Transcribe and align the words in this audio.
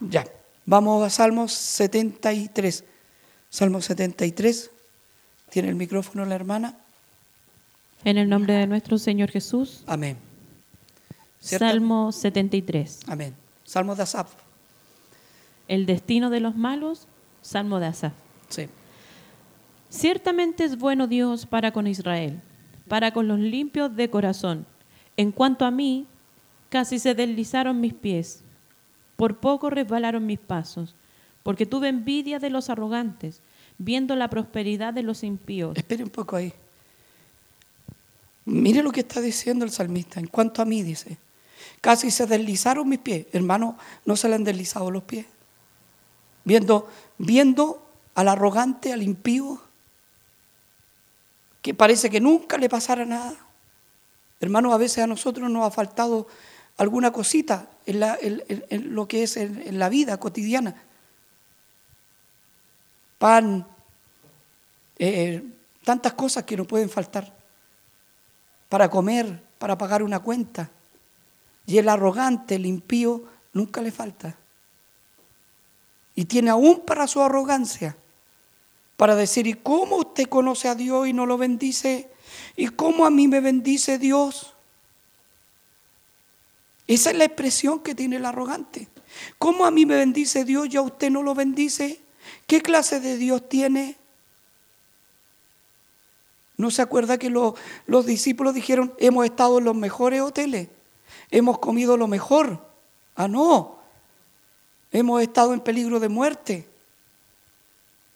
Ya, 0.00 0.24
vamos 0.64 1.04
a 1.04 1.10
Salmos 1.10 1.52
73. 1.52 2.84
Salmo 3.50 3.80
73. 3.80 4.70
¿Tiene 5.50 5.68
el 5.68 5.74
micrófono 5.74 6.24
la 6.24 6.34
hermana? 6.34 6.76
En 8.04 8.16
el 8.16 8.28
nombre 8.28 8.54
de 8.54 8.66
nuestro 8.66 8.96
Señor 8.98 9.30
Jesús. 9.30 9.82
Amén. 9.86 10.16
¿Cierto? 11.40 11.66
Salmo 11.66 12.12
73. 12.12 13.00
Amén. 13.06 13.34
Salmo 13.64 13.94
de 13.94 14.02
Asaf. 14.02 14.32
El 15.68 15.86
destino 15.86 16.30
de 16.30 16.40
los 16.40 16.56
malos. 16.56 17.06
Salmo 17.42 17.78
de 17.78 17.86
Asaf. 17.86 18.12
Sí. 18.48 18.68
Ciertamente 19.90 20.64
es 20.64 20.78
bueno 20.78 21.08
Dios 21.08 21.46
para 21.46 21.72
con 21.72 21.86
Israel, 21.86 22.40
para 22.88 23.12
con 23.12 23.26
los 23.28 23.38
limpios 23.38 23.94
de 23.96 24.08
corazón. 24.08 24.64
En 25.16 25.32
cuanto 25.32 25.64
a 25.64 25.70
mí, 25.70 26.06
casi 26.68 26.98
se 26.98 27.14
deslizaron 27.14 27.80
mis 27.80 27.92
pies, 27.92 28.44
por 29.20 29.36
poco 29.36 29.68
resbalaron 29.68 30.24
mis 30.24 30.38
pasos, 30.38 30.94
porque 31.42 31.66
tuve 31.66 31.88
envidia 31.88 32.38
de 32.38 32.48
los 32.48 32.70
arrogantes, 32.70 33.42
viendo 33.76 34.16
la 34.16 34.30
prosperidad 34.30 34.94
de 34.94 35.02
los 35.02 35.24
impíos. 35.24 35.76
Espere 35.76 36.02
un 36.02 36.08
poco 36.08 36.36
ahí. 36.36 36.54
Mire 38.46 38.82
lo 38.82 38.90
que 38.90 39.00
está 39.00 39.20
diciendo 39.20 39.66
el 39.66 39.72
salmista. 39.72 40.20
En 40.20 40.26
cuanto 40.26 40.62
a 40.62 40.64
mí, 40.64 40.82
dice, 40.82 41.18
casi 41.82 42.10
se 42.10 42.24
deslizaron 42.24 42.88
mis 42.88 43.00
pies. 43.00 43.26
Hermano, 43.32 43.76
no 44.06 44.16
se 44.16 44.26
le 44.26 44.36
han 44.36 44.44
deslizado 44.44 44.90
los 44.90 45.02
pies. 45.02 45.26
Viendo, 46.46 46.88
viendo 47.18 47.86
al 48.14 48.26
arrogante, 48.26 48.90
al 48.90 49.02
impío, 49.02 49.60
que 51.60 51.74
parece 51.74 52.08
que 52.08 52.22
nunca 52.22 52.56
le 52.56 52.70
pasara 52.70 53.04
nada. 53.04 53.36
Hermano, 54.40 54.72
a 54.72 54.78
veces 54.78 55.04
a 55.04 55.06
nosotros 55.06 55.50
nos 55.50 55.66
ha 55.66 55.70
faltado 55.70 56.26
alguna 56.76 57.10
cosita 57.12 57.68
en, 57.86 58.00
la- 58.00 58.18
en- 58.20 58.94
lo 58.94 59.06
que 59.08 59.22
es 59.22 59.36
en, 59.36 59.60
en 59.66 59.78
la 59.78 59.88
vida 59.88 60.18
cotidiana. 60.18 60.74
Pan, 63.18 63.66
eh, 64.98 65.42
tantas 65.84 66.14
cosas 66.14 66.44
que 66.44 66.56
no 66.56 66.64
pueden 66.64 66.88
faltar 66.88 67.34
para 68.68 68.88
comer, 68.88 69.42
para 69.58 69.76
pagar 69.76 70.02
una 70.02 70.20
cuenta. 70.20 70.70
Y 71.66 71.78
el 71.78 71.88
arrogante, 71.88 72.54
el 72.54 72.66
impío, 72.66 73.24
nunca 73.52 73.82
le 73.82 73.90
falta. 73.90 74.36
Y 76.14 76.24
tiene 76.24 76.50
aún 76.50 76.80
para 76.86 77.06
su 77.06 77.20
arrogancia, 77.22 77.96
para 78.96 79.14
decir, 79.14 79.46
¿y 79.46 79.54
cómo 79.54 79.96
usted 79.96 80.28
conoce 80.28 80.68
a 80.68 80.74
Dios 80.74 81.06
y 81.06 81.12
no 81.12 81.26
lo 81.26 81.36
bendice? 81.38 82.10
¿Y 82.56 82.68
cómo 82.68 83.06
a 83.06 83.10
mí 83.10 83.28
me 83.28 83.40
bendice 83.40 83.98
Dios? 83.98 84.54
Esa 86.90 87.10
es 87.12 87.16
la 87.16 87.24
expresión 87.24 87.78
que 87.84 87.94
tiene 87.94 88.16
el 88.16 88.26
arrogante. 88.26 88.88
¿Cómo 89.38 89.64
a 89.64 89.70
mí 89.70 89.86
me 89.86 89.94
bendice 89.94 90.44
Dios 90.44 90.66
y 90.70 90.76
a 90.76 90.82
usted 90.82 91.08
no 91.08 91.22
lo 91.22 91.36
bendice? 91.36 92.00
¿Qué 92.48 92.60
clase 92.62 92.98
de 92.98 93.16
Dios 93.16 93.48
tiene? 93.48 93.96
¿No 96.56 96.72
se 96.72 96.82
acuerda 96.82 97.16
que 97.16 97.30
lo- 97.30 97.54
los 97.86 98.06
discípulos 98.06 98.54
dijeron, 98.54 98.92
hemos 98.98 99.24
estado 99.24 99.58
en 99.58 99.66
los 99.66 99.76
mejores 99.76 100.20
hoteles, 100.20 100.66
hemos 101.30 101.60
comido 101.60 101.96
lo 101.96 102.08
mejor? 102.08 102.66
Ah, 103.14 103.28
no, 103.28 103.78
hemos 104.90 105.22
estado 105.22 105.54
en 105.54 105.60
peligro 105.60 106.00
de 106.00 106.08
muerte, 106.08 106.68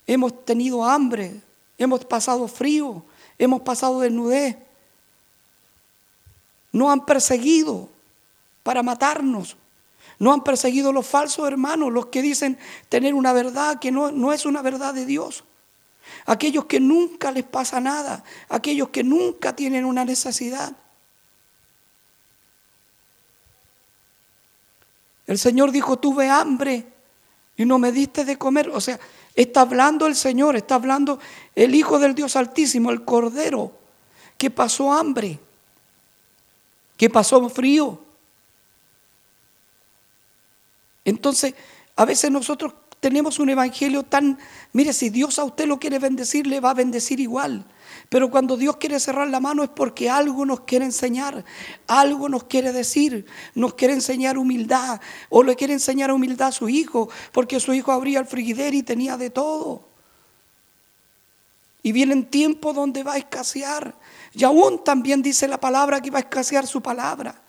hemos 0.05 0.43
tenido 0.43 0.83
hambre, 0.83 1.39
hemos 1.77 2.03
pasado 2.03 2.45
frío, 2.49 3.05
hemos 3.37 3.61
pasado 3.61 4.01
desnudez, 4.01 4.57
nos 6.73 6.91
han 6.91 7.05
perseguido 7.05 7.94
para 8.65 8.83
matarnos, 8.83 9.55
nos 10.19 10.33
han 10.33 10.43
perseguido 10.43 10.91
los 10.91 11.05
falsos 11.05 11.47
hermanos, 11.47 11.93
los 11.93 12.07
que 12.07 12.21
dicen 12.21 12.57
tener 12.89 13.13
una 13.13 13.31
verdad 13.31 13.79
que 13.79 13.91
no, 13.91 14.11
no 14.11 14.33
es 14.33 14.45
una 14.45 14.61
verdad 14.61 14.93
de 14.93 15.05
Dios 15.05 15.45
aquellos 16.25 16.65
que 16.65 16.79
nunca 16.79 17.31
les 17.31 17.43
pasa 17.43 17.79
nada, 17.79 18.23
aquellos 18.49 18.89
que 18.89 19.03
nunca 19.03 19.55
tienen 19.55 19.85
una 19.85 20.05
necesidad. 20.05 20.73
El 25.27 25.39
Señor 25.39 25.71
dijo, 25.71 25.97
tuve 25.97 26.29
hambre 26.29 26.85
y 27.57 27.65
no 27.65 27.79
me 27.79 27.91
diste 27.91 28.25
de 28.25 28.37
comer. 28.37 28.69
O 28.69 28.79
sea, 28.79 28.99
está 29.35 29.61
hablando 29.61 30.05
el 30.05 30.15
Señor, 30.15 30.55
está 30.55 30.75
hablando 30.75 31.19
el 31.55 31.73
Hijo 31.73 31.97
del 31.97 32.13
Dios 32.13 32.35
Altísimo, 32.35 32.91
el 32.91 33.03
Cordero, 33.03 33.71
que 34.37 34.51
pasó 34.51 34.93
hambre, 34.93 35.39
que 36.97 37.09
pasó 37.09 37.49
frío. 37.49 38.04
Entonces, 41.05 41.53
a 41.95 42.03
veces 42.03 42.31
nosotros 42.31 42.73
tenemos 42.99 43.37
un 43.37 43.49
evangelio 43.49 44.03
tan, 44.03 44.39
mire, 44.73 44.91
si 44.91 45.11
Dios 45.11 45.37
a 45.37 45.43
usted 45.43 45.67
lo 45.67 45.79
quiere 45.79 45.99
bendecir, 45.99 46.47
le 46.47 46.59
va 46.59 46.71
a 46.71 46.73
bendecir 46.73 47.19
igual. 47.19 47.65
Pero 48.09 48.31
cuando 48.31 48.57
Dios 48.57 48.77
quiere 48.77 48.99
cerrar 48.99 49.27
la 49.27 49.39
mano 49.39 49.63
es 49.63 49.69
porque 49.69 50.09
algo 50.09 50.43
nos 50.45 50.61
quiere 50.61 50.85
enseñar, 50.85 51.45
algo 51.87 52.29
nos 52.29 52.45
quiere 52.45 52.71
decir, 52.71 53.25
nos 53.53 53.75
quiere 53.75 53.93
enseñar 53.93 54.39
humildad 54.39 54.99
o 55.29 55.43
le 55.43 55.55
quiere 55.55 55.73
enseñar 55.73 56.11
humildad 56.11 56.47
a 56.47 56.51
su 56.51 56.67
hijo, 56.67 57.09
porque 57.31 57.59
su 57.59 57.73
hijo 57.73 57.91
abría 57.91 58.19
el 58.19 58.25
frigidero 58.25 58.75
y 58.75 58.83
tenía 58.83 59.17
de 59.17 59.29
todo. 59.29 59.87
Y 61.83 61.91
vienen 61.91 62.25
tiempos 62.25 62.75
donde 62.75 63.03
va 63.03 63.13
a 63.13 63.17
escasear. 63.17 63.93
Y 64.33 64.43
aún 64.43 64.83
también 64.83 65.21
dice 65.21 65.47
la 65.47 65.59
palabra 65.59 66.01
que 66.01 66.09
va 66.09 66.17
a 66.17 66.21
escasear 66.21 66.65
su 66.65 66.81
palabra. 66.81 67.44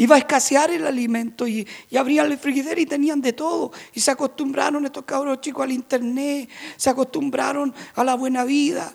Iba 0.00 0.16
a 0.16 0.18
escasear 0.18 0.70
el 0.70 0.86
alimento 0.86 1.46
y, 1.46 1.68
y 1.90 1.96
abrían 1.98 2.32
el 2.32 2.38
frigidero 2.38 2.80
y 2.80 2.86
tenían 2.86 3.20
de 3.20 3.34
todo. 3.34 3.70
Y 3.92 4.00
se 4.00 4.10
acostumbraron 4.10 4.86
estos 4.86 5.04
cabros 5.04 5.42
chicos 5.42 5.62
al 5.62 5.72
internet, 5.72 6.48
se 6.78 6.88
acostumbraron 6.88 7.74
a 7.94 8.02
la 8.02 8.14
buena 8.14 8.44
vida. 8.44 8.94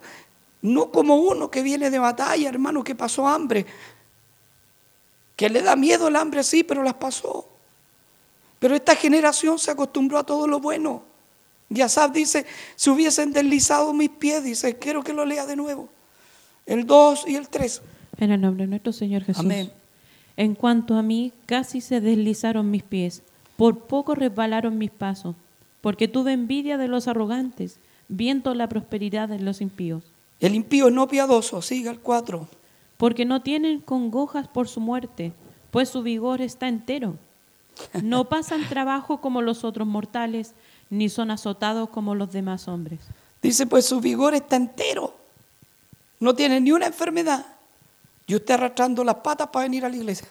No 0.63 0.89
como 0.89 1.17
uno 1.17 1.51
que 1.51 1.61
viene 1.61 1.91
de 1.91 1.99
batalla, 1.99 2.49
hermano, 2.49 2.83
que 2.83 2.95
pasó 2.95 3.27
hambre. 3.27 3.67
Que 5.35 5.47
le 5.47 5.61
da 5.61 5.75
miedo 5.75 6.07
el 6.07 6.15
hambre, 6.15 6.43
sí, 6.43 6.63
pero 6.63 6.81
las 6.81 6.95
pasó. 6.95 7.47
Pero 8.57 8.73
esta 8.73 8.95
generación 8.95 9.59
se 9.59 9.69
acostumbró 9.69 10.17
a 10.17 10.23
todo 10.23 10.47
lo 10.47 10.59
bueno. 10.59 11.03
Y 11.69 11.81
Asaf 11.81 12.13
dice, 12.13 12.47
si 12.75 12.89
hubiesen 12.89 13.31
deslizado 13.31 13.93
mis 13.93 14.09
pies, 14.09 14.43
dice, 14.43 14.79
quiero 14.79 15.03
que 15.03 15.13
lo 15.13 15.23
lea 15.23 15.45
de 15.45 15.55
nuevo. 15.55 15.87
El 16.65 16.87
2 16.87 17.25
y 17.27 17.35
el 17.35 17.47
3. 17.47 17.81
En 18.17 18.31
el 18.31 18.41
nombre 18.41 18.63
de 18.63 18.69
nuestro 18.69 18.91
Señor 18.91 19.23
Jesús. 19.23 19.45
Amén. 19.45 19.84
En 20.37 20.55
cuanto 20.55 20.95
a 20.95 21.01
mí, 21.01 21.31
casi 21.45 21.81
se 21.81 22.01
deslizaron 22.01 22.69
mis 22.69 22.83
pies, 22.83 23.23
por 23.57 23.79
poco 23.79 24.15
resbalaron 24.15 24.77
mis 24.77 24.91
pasos, 24.91 25.35
porque 25.81 26.07
tuve 26.07 26.33
envidia 26.33 26.77
de 26.77 26.87
los 26.87 27.07
arrogantes, 27.07 27.79
viendo 28.07 28.53
la 28.53 28.67
prosperidad 28.67 29.29
de 29.29 29.39
los 29.39 29.61
impíos, 29.61 30.03
El 30.39 30.53
impío 30.55 30.87
es 30.89 30.93
no 30.93 31.07
piadoso, 31.07 31.61
siga 31.61 31.91
el 31.91 31.99
4. 31.99 32.47
porque 32.97 33.25
no 33.25 33.41
tienen 33.41 33.79
congojas 33.79 34.47
por 34.47 34.67
su 34.67 34.79
muerte, 34.79 35.33
pues 35.71 35.89
su 35.89 36.01
vigor 36.03 36.41
está 36.41 36.67
entero. 36.67 37.15
No 38.03 38.25
pasan 38.29 38.67
trabajo 38.67 39.21
como 39.21 39.41
los 39.41 39.63
otros 39.63 39.87
mortales, 39.87 40.53
ni 40.89 41.09
son 41.09 41.31
azotados 41.31 41.89
como 41.89 42.15
los 42.15 42.31
demás 42.31 42.67
hombres. 42.67 42.99
Dice, 43.41 43.65
pues 43.65 43.85
su 43.85 43.99
vigor 44.01 44.33
está 44.33 44.55
entero. 44.55 45.13
No 46.19 46.33
tiene 46.33 46.61
ni 46.61 46.71
una 46.71 46.87
enfermedad. 46.87 47.45
Y 48.27 48.35
usted 48.35 48.55
arrastrando 48.55 49.03
las 49.03 49.15
patas 49.15 49.47
para 49.49 49.63
venir 49.63 49.85
a 49.85 49.89
la 49.89 49.95
iglesia. 49.95 50.27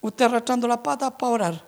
Usted 0.00 0.24
arrastrando 0.24 0.68
las 0.68 0.78
patas 0.78 1.12
para 1.12 1.32
orar. 1.32 1.64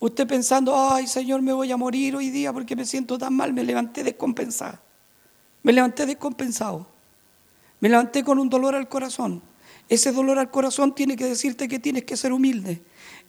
Usted 0.00 0.26
pensando, 0.26 0.74
ay 0.76 1.06
Señor, 1.06 1.42
me 1.42 1.52
voy 1.52 1.70
a 1.70 1.76
morir 1.76 2.16
hoy 2.16 2.30
día 2.30 2.52
porque 2.52 2.74
me 2.74 2.84
siento 2.84 3.18
tan 3.18 3.34
mal. 3.34 3.52
Me 3.52 3.62
levanté 3.62 4.02
descompensado. 4.02 4.78
Me 5.62 5.72
levanté 5.72 6.06
descompensado. 6.06 6.86
Me 7.78 7.88
levanté 7.88 8.24
con 8.24 8.38
un 8.38 8.48
dolor 8.48 8.74
al 8.74 8.88
corazón. 8.88 9.42
Ese 9.88 10.10
dolor 10.10 10.38
al 10.38 10.50
corazón 10.50 10.94
tiene 10.94 11.16
que 11.16 11.26
decirte 11.26 11.68
que 11.68 11.78
tienes 11.78 12.04
que 12.04 12.16
ser 12.16 12.32
humilde. 12.32 12.82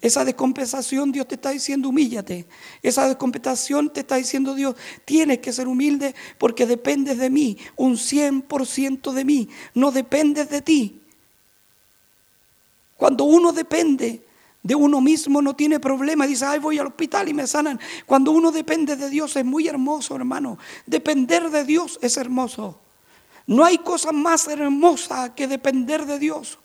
Esa 0.04 0.26
descompensación 0.26 1.14
Dios 1.14 1.30
te 1.30 1.36
está 1.36 1.52
diciendo 1.52 1.88
humíllate. 1.88 2.46
Esa 2.82 3.08
descompensación 3.08 3.90
te 3.90 4.02
está 4.02 4.18
diciendo 4.18 4.54
Dios 4.54 4.76
tienes 5.06 5.40
que 5.40 5.54
ser 5.54 5.66
humilde 5.66 6.14
porque 6.38 6.66
dependes 6.66 7.18
de 7.18 7.30
mí, 7.30 7.58
un 7.78 7.94
100% 7.94 9.14
de 9.14 9.24
mí, 9.24 9.48
no 9.74 9.94
dependes 9.94 10.50
de 10.50 10.62
ti. 10.62 11.00
Cuando 12.98 13.24
uno 13.24 13.54
depende 13.54 14.22
de 14.62 14.76
uno 14.76 15.00
mismo 15.00 15.42
no 15.42 15.56
tiene 15.56 15.80
problema, 15.80 16.28
dice, 16.28 16.48
ay 16.48 16.60
voy 16.60 16.80
al 16.80 16.88
hospital 16.88 17.30
y 17.30 17.34
me 17.34 17.48
sanan. 17.48 17.80
Cuando 18.06 18.32
uno 18.32 18.52
depende 18.52 18.98
de 18.98 19.10
Dios 19.10 19.38
es 19.38 19.46
muy 19.46 19.70
hermoso, 19.70 20.18
hermano. 20.18 20.58
Depender 20.86 21.50
de 21.50 21.64
Dios 21.64 21.98
es 22.02 22.18
hermoso. 22.18 22.78
No 23.48 23.64
hay 23.64 23.78
cosa 23.78 24.12
más 24.12 24.50
hermosa 24.50 25.34
que 25.34 25.48
depender 25.48 26.06
de 26.06 26.20
Dios. 26.20 26.60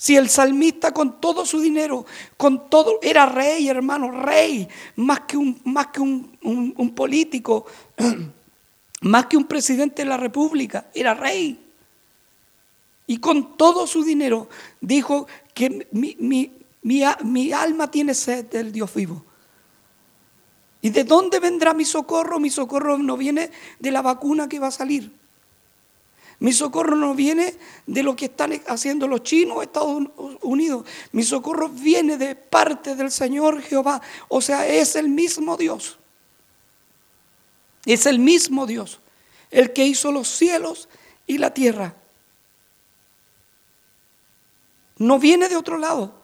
Si 0.00 0.14
el 0.16 0.28
salmista 0.28 0.94
con 0.94 1.20
todo 1.20 1.44
su 1.44 1.60
dinero, 1.60 2.06
con 2.36 2.70
todo, 2.70 3.00
era 3.02 3.26
rey, 3.26 3.68
hermano, 3.68 4.12
rey, 4.12 4.68
más 4.94 5.20
que 5.22 5.36
un, 5.36 5.60
más 5.64 5.88
que 5.88 6.00
un, 6.00 6.38
un- 6.76 6.94
político, 6.94 7.66
más 9.02 9.26
que 9.26 9.36
un 9.36 9.44
presidente 9.44 10.02
de 10.02 10.08
la 10.08 10.16
república, 10.16 10.86
era 10.94 11.14
rey. 11.14 11.58
Y 13.08 13.18
con 13.18 13.56
todo 13.56 13.88
su 13.88 14.04
dinero 14.04 14.48
dijo 14.80 15.26
que 15.52 15.88
mi, 15.90 16.16
mi, 16.20 16.52
mi, 16.82 17.02
mi 17.24 17.52
alma 17.52 17.90
tiene 17.90 18.14
sed 18.14 18.44
del 18.44 18.70
Dios 18.70 18.94
vivo. 18.94 19.24
¿Y 20.80 20.90
de 20.90 21.02
dónde 21.02 21.40
vendrá 21.40 21.74
mi 21.74 21.84
socorro? 21.84 22.38
Mi 22.38 22.50
socorro 22.50 22.98
no 22.98 23.16
viene 23.16 23.50
de 23.80 23.90
la 23.90 24.00
vacuna 24.02 24.48
que 24.48 24.60
va 24.60 24.68
a 24.68 24.70
salir. 24.70 25.17
Mi 26.40 26.52
socorro 26.52 26.94
no 26.94 27.14
viene 27.14 27.56
de 27.86 28.02
lo 28.02 28.14
que 28.14 28.26
están 28.26 28.52
haciendo 28.68 29.08
los 29.08 29.24
chinos 29.24 29.56
o 29.56 29.62
Estados 29.62 30.08
Unidos. 30.42 30.86
Mi 31.10 31.24
socorro 31.24 31.68
viene 31.68 32.16
de 32.16 32.36
parte 32.36 32.94
del 32.94 33.10
Señor 33.10 33.60
Jehová. 33.60 34.00
O 34.28 34.40
sea, 34.40 34.66
es 34.66 34.94
el 34.94 35.08
mismo 35.08 35.56
Dios. 35.56 35.98
Es 37.84 38.06
el 38.06 38.20
mismo 38.20 38.66
Dios. 38.66 39.00
El 39.50 39.72
que 39.72 39.84
hizo 39.84 40.12
los 40.12 40.28
cielos 40.28 40.88
y 41.26 41.38
la 41.38 41.52
tierra. 41.52 41.96
No 44.98 45.18
viene 45.18 45.48
de 45.48 45.56
otro 45.56 45.76
lado. 45.76 46.14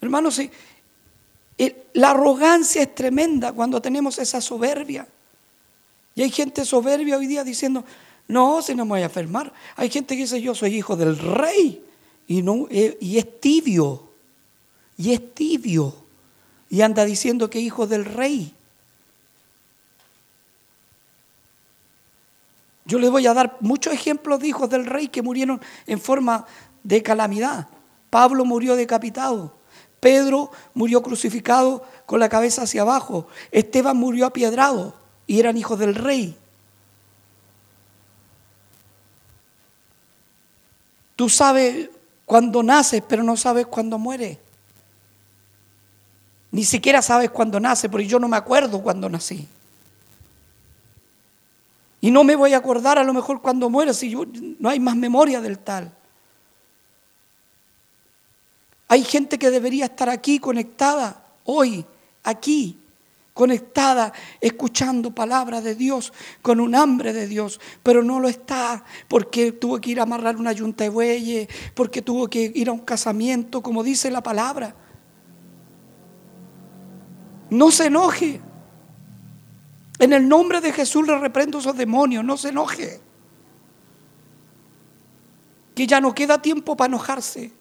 Hermanos, 0.00 0.40
la 1.92 2.10
arrogancia 2.10 2.82
es 2.82 2.94
tremenda 2.94 3.52
cuando 3.52 3.82
tenemos 3.82 4.18
esa 4.18 4.40
soberbia. 4.40 5.08
Y 6.14 6.22
hay 6.22 6.30
gente 6.30 6.64
soberbia 6.64 7.16
hoy 7.16 7.26
día 7.26 7.42
diciendo, 7.42 7.84
no, 8.28 8.60
si 8.60 8.74
no 8.74 8.84
me 8.84 8.90
voy 8.90 9.00
a 9.00 9.04
enfermar. 9.04 9.52
Hay 9.74 9.88
gente 9.88 10.14
que 10.14 10.22
dice, 10.22 10.40
yo 10.40 10.54
soy 10.54 10.76
hijo 10.76 10.96
del 10.96 11.18
rey. 11.18 11.82
Y, 12.26 12.42
no, 12.42 12.66
eh, 12.70 12.96
y 13.00 13.16
es 13.16 13.40
tibio. 13.40 14.10
Y 14.98 15.12
es 15.12 15.34
tibio. 15.34 15.94
Y 16.68 16.82
anda 16.82 17.06
diciendo 17.06 17.48
que 17.48 17.58
hijo 17.58 17.86
del 17.86 18.04
rey. 18.04 18.54
Yo 22.84 22.98
les 22.98 23.10
voy 23.10 23.26
a 23.26 23.34
dar 23.34 23.56
muchos 23.60 23.94
ejemplos 23.94 24.40
de 24.40 24.48
hijos 24.48 24.68
del 24.68 24.84
rey 24.84 25.08
que 25.08 25.22
murieron 25.22 25.60
en 25.86 26.00
forma 26.00 26.46
de 26.82 27.02
calamidad. 27.02 27.68
Pablo 28.10 28.44
murió 28.44 28.76
decapitado. 28.76 29.54
Pedro 30.00 30.50
murió 30.74 31.02
crucificado 31.02 31.82
con 32.04 32.20
la 32.20 32.28
cabeza 32.28 32.62
hacia 32.62 32.82
abajo. 32.82 33.26
Esteban 33.52 33.96
murió 33.96 34.26
apiedrado 34.26 34.94
y 35.26 35.40
eran 35.40 35.56
hijos 35.56 35.78
del 35.78 35.94
rey. 35.94 36.36
Tú 41.18 41.28
sabes 41.28 41.90
cuándo 42.24 42.62
naces, 42.62 43.02
pero 43.08 43.24
no 43.24 43.36
sabes 43.36 43.66
cuándo 43.66 43.98
mueres. 43.98 44.38
Ni 46.52 46.62
siquiera 46.62 47.02
sabes 47.02 47.30
cuándo 47.30 47.58
nace, 47.58 47.88
porque 47.88 48.06
yo 48.06 48.20
no 48.20 48.28
me 48.28 48.36
acuerdo 48.36 48.80
cuándo 48.80 49.08
nací. 49.08 49.48
Y 52.00 52.12
no 52.12 52.22
me 52.22 52.36
voy 52.36 52.54
a 52.54 52.58
acordar 52.58 52.98
a 52.98 53.02
lo 53.02 53.12
mejor 53.12 53.42
cuando 53.42 53.68
muera, 53.68 53.92
si 53.92 54.10
yo, 54.10 54.26
no 54.60 54.68
hay 54.68 54.78
más 54.78 54.94
memoria 54.94 55.40
del 55.40 55.58
tal. 55.58 55.90
Hay 58.86 59.02
gente 59.02 59.40
que 59.40 59.50
debería 59.50 59.86
estar 59.86 60.08
aquí 60.08 60.38
conectada 60.38 61.20
hoy, 61.44 61.84
aquí, 62.22 62.78
conectada, 63.38 64.12
escuchando 64.40 65.14
palabras 65.14 65.62
de 65.62 65.76
Dios, 65.76 66.12
con 66.42 66.58
un 66.58 66.74
hambre 66.74 67.12
de 67.12 67.28
Dios, 67.28 67.60
pero 67.84 68.02
no 68.02 68.18
lo 68.18 68.28
está 68.28 68.82
porque 69.06 69.52
tuvo 69.52 69.80
que 69.80 69.90
ir 69.90 70.00
a 70.00 70.02
amarrar 70.02 70.38
una 70.38 70.50
yunta 70.50 70.82
de 70.82 70.90
bueyes, 70.90 71.48
porque 71.74 72.02
tuvo 72.02 72.26
que 72.26 72.50
ir 72.52 72.68
a 72.68 72.72
un 72.72 72.80
casamiento, 72.80 73.62
como 73.62 73.84
dice 73.84 74.10
la 74.10 74.24
palabra. 74.24 74.74
No 77.50 77.70
se 77.70 77.86
enoje. 77.86 78.40
En 80.00 80.12
el 80.12 80.28
nombre 80.28 80.60
de 80.60 80.72
Jesús 80.72 81.06
le 81.06 81.16
reprendo 81.16 81.60
esos 81.60 81.76
demonios, 81.76 82.24
no 82.24 82.36
se 82.36 82.48
enoje. 82.48 83.00
Que 85.76 85.86
ya 85.86 86.00
no 86.00 86.12
queda 86.12 86.42
tiempo 86.42 86.76
para 86.76 86.88
enojarse. 86.88 87.52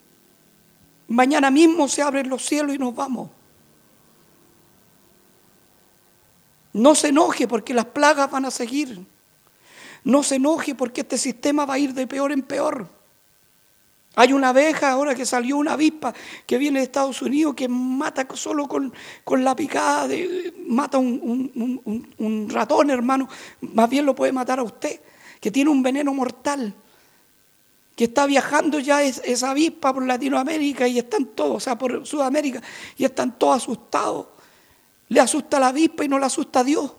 Mañana 1.07 1.51
mismo 1.51 1.87
se 1.87 2.01
abren 2.01 2.29
los 2.29 2.43
cielos 2.43 2.73
y 2.73 2.79
nos 2.79 2.95
vamos. 2.95 3.36
No 6.77 6.93
se 6.93 7.07
enoje 7.07 7.47
porque 7.47 7.73
las 7.73 7.85
plagas 7.85 8.29
van 8.29 8.45
a 8.45 8.51
seguir. 8.51 9.03
No 10.03 10.21
se 10.21 10.35
enoje 10.35 10.75
porque 10.75 11.01
este 11.01 11.17
sistema 11.17 11.65
va 11.65 11.73
a 11.73 11.79
ir 11.79 11.93
de 11.93 12.05
peor 12.05 12.31
en 12.31 12.43
peor. 12.43 12.87
Hay 14.15 14.31
una 14.31 14.49
abeja 14.49 14.91
ahora 14.91 15.15
que 15.15 15.25
salió 15.25 15.57
una 15.57 15.73
avispa 15.73 16.13
que 16.45 16.57
viene 16.57 16.79
de 16.79 16.85
Estados 16.85 17.21
Unidos 17.21 17.55
que 17.55 17.67
mata 17.67 18.27
solo 18.35 18.67
con, 18.67 18.93
la 19.43 19.55
picada, 19.55 20.07
de, 20.07 20.53
mata 20.67 20.99
un, 20.99 21.81
un, 22.17 22.49
ratón, 22.49 22.91
hermano. 22.91 23.27
Más 23.61 23.89
bien 23.89 24.05
lo 24.05 24.15
puede 24.15 24.31
matar 24.31 24.59
a 24.59 24.63
usted, 24.63 25.01
que 25.39 25.49
tiene 25.49 25.71
un 25.71 25.81
veneno 25.81 26.13
mortal, 26.13 26.73
que 27.95 28.03
está 28.03 28.27
viajando 28.27 28.79
ya 28.79 29.01
esa 29.01 29.51
avispa 29.51 29.93
por 29.93 30.05
Latinoamérica 30.05 30.87
y 30.87 30.99
están 30.99 31.25
todos, 31.25 31.57
o 31.57 31.59
sea, 31.59 31.77
por 31.77 32.05
Sudamérica, 32.05 32.61
y 32.97 33.05
están 33.05 33.37
todos 33.37 33.63
asustados. 33.63 34.36
Le 35.09 35.21
asusta 35.21 35.59
la 35.59 35.67
avispa 35.67 36.03
y 36.03 36.07
no 36.07 36.19
le 36.19 36.25
asusta 36.25 36.59
a 36.59 36.63
Dios. 36.63 36.91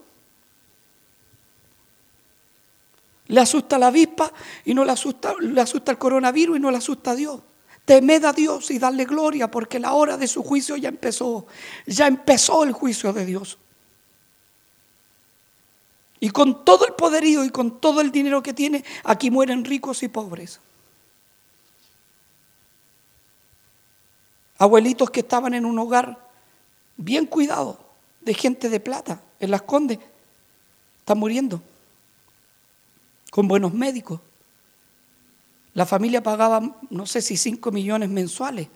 Le 3.26 3.40
asusta 3.40 3.78
la 3.78 3.88
avispa 3.88 4.32
y 4.64 4.72
no 4.72 4.84
le 4.84 4.92
asusta, 4.92 5.34
le 5.38 5.60
asusta 5.60 5.92
el 5.92 5.98
coronavirus 5.98 6.56
y 6.56 6.60
no 6.60 6.70
le 6.70 6.78
asusta 6.78 7.10
a 7.10 7.14
Dios. 7.14 7.40
Temed 7.84 8.24
a 8.24 8.32
Dios 8.32 8.70
y 8.70 8.78
darle 8.78 9.04
gloria 9.04 9.50
porque 9.50 9.78
la 9.78 9.92
hora 9.92 10.16
de 10.16 10.26
su 10.26 10.42
juicio 10.42 10.76
ya 10.76 10.88
empezó. 10.88 11.46
Ya 11.86 12.06
empezó 12.06 12.64
el 12.64 12.72
juicio 12.72 13.12
de 13.12 13.26
Dios. 13.26 13.58
Y 16.20 16.30
con 16.30 16.64
todo 16.64 16.86
el 16.86 16.94
poderío 16.94 17.44
y 17.44 17.50
con 17.50 17.80
todo 17.80 18.00
el 18.00 18.10
dinero 18.10 18.42
que 18.42 18.54
tiene, 18.54 18.84
aquí 19.04 19.30
mueren 19.30 19.64
ricos 19.64 20.02
y 20.02 20.08
pobres. 20.08 20.60
Abuelitos 24.56 25.10
que 25.10 25.20
estaban 25.20 25.54
en 25.54 25.64
un 25.64 25.78
hogar 25.78 26.18
bien 26.96 27.26
cuidado 27.26 27.87
de 28.28 28.34
gente 28.34 28.68
de 28.68 28.78
plata 28.78 29.22
en 29.40 29.50
las 29.50 29.62
Condes. 29.62 29.98
Están 30.98 31.18
muriendo. 31.18 31.62
Con 33.30 33.48
buenos 33.48 33.72
médicos. 33.72 34.20
La 35.72 35.86
familia 35.86 36.22
pagaba, 36.22 36.76
no 36.90 37.06
sé 37.06 37.22
si 37.22 37.38
5 37.38 37.72
millones 37.72 38.10
mensuales. 38.10 38.68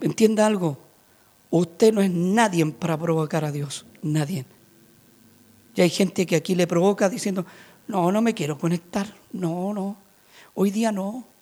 Entienda 0.00 0.46
algo. 0.46 0.78
Usted 1.50 1.92
no 1.92 2.00
es 2.00 2.12
nadie 2.12 2.64
para 2.66 2.96
provocar 2.96 3.44
a 3.44 3.50
Dios. 3.50 3.86
Nadie. 4.02 4.46
Y 5.74 5.80
hay 5.80 5.90
gente 5.90 6.26
que 6.26 6.36
aquí 6.36 6.54
le 6.54 6.68
provoca 6.68 7.08
diciendo, 7.08 7.44
no, 7.88 8.12
no 8.12 8.22
me 8.22 8.34
quiero 8.34 8.56
conectar. 8.56 9.12
No, 9.32 9.74
no. 9.74 9.96
Hoy 10.54 10.70
día 10.70 10.92
no. 10.92 11.33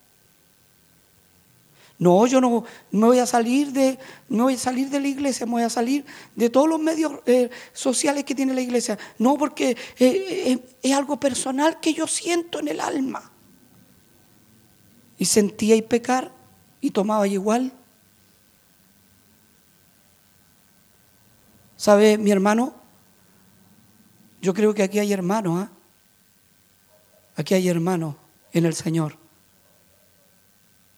No, 2.02 2.26
yo 2.26 2.40
no 2.40 2.64
me 2.90 3.06
voy 3.06 3.20
a 3.20 3.26
salir 3.26 3.70
de, 3.70 3.96
no 4.28 4.44
voy 4.44 4.54
a 4.54 4.58
salir 4.58 4.90
de 4.90 4.98
la 4.98 5.06
iglesia, 5.06 5.46
me 5.46 5.52
voy 5.52 5.62
a 5.62 5.70
salir 5.70 6.04
de 6.34 6.50
todos 6.50 6.68
los 6.68 6.80
medios 6.80 7.20
eh, 7.26 7.48
sociales 7.72 8.24
que 8.24 8.34
tiene 8.34 8.54
la 8.54 8.60
iglesia. 8.60 8.98
No, 9.20 9.38
porque 9.38 9.70
eh, 9.70 9.76
eh, 10.00 10.58
es 10.82 10.92
algo 10.94 11.20
personal 11.20 11.78
que 11.78 11.94
yo 11.94 12.08
siento 12.08 12.58
en 12.58 12.66
el 12.66 12.80
alma. 12.80 13.30
Y 15.16 15.26
sentía 15.26 15.76
y 15.76 15.82
pecar 15.82 16.32
y 16.80 16.90
tomaba 16.90 17.28
igual. 17.28 17.72
¿Sabe, 21.76 22.18
mi 22.18 22.32
hermano? 22.32 22.74
Yo 24.40 24.52
creo 24.54 24.74
que 24.74 24.82
aquí 24.82 24.98
hay 24.98 25.12
hermanos, 25.12 25.68
¿ah? 25.68 25.70
Aquí 27.36 27.54
hay 27.54 27.68
hermanos 27.68 28.16
en 28.52 28.66
el 28.66 28.74
Señor. 28.74 29.21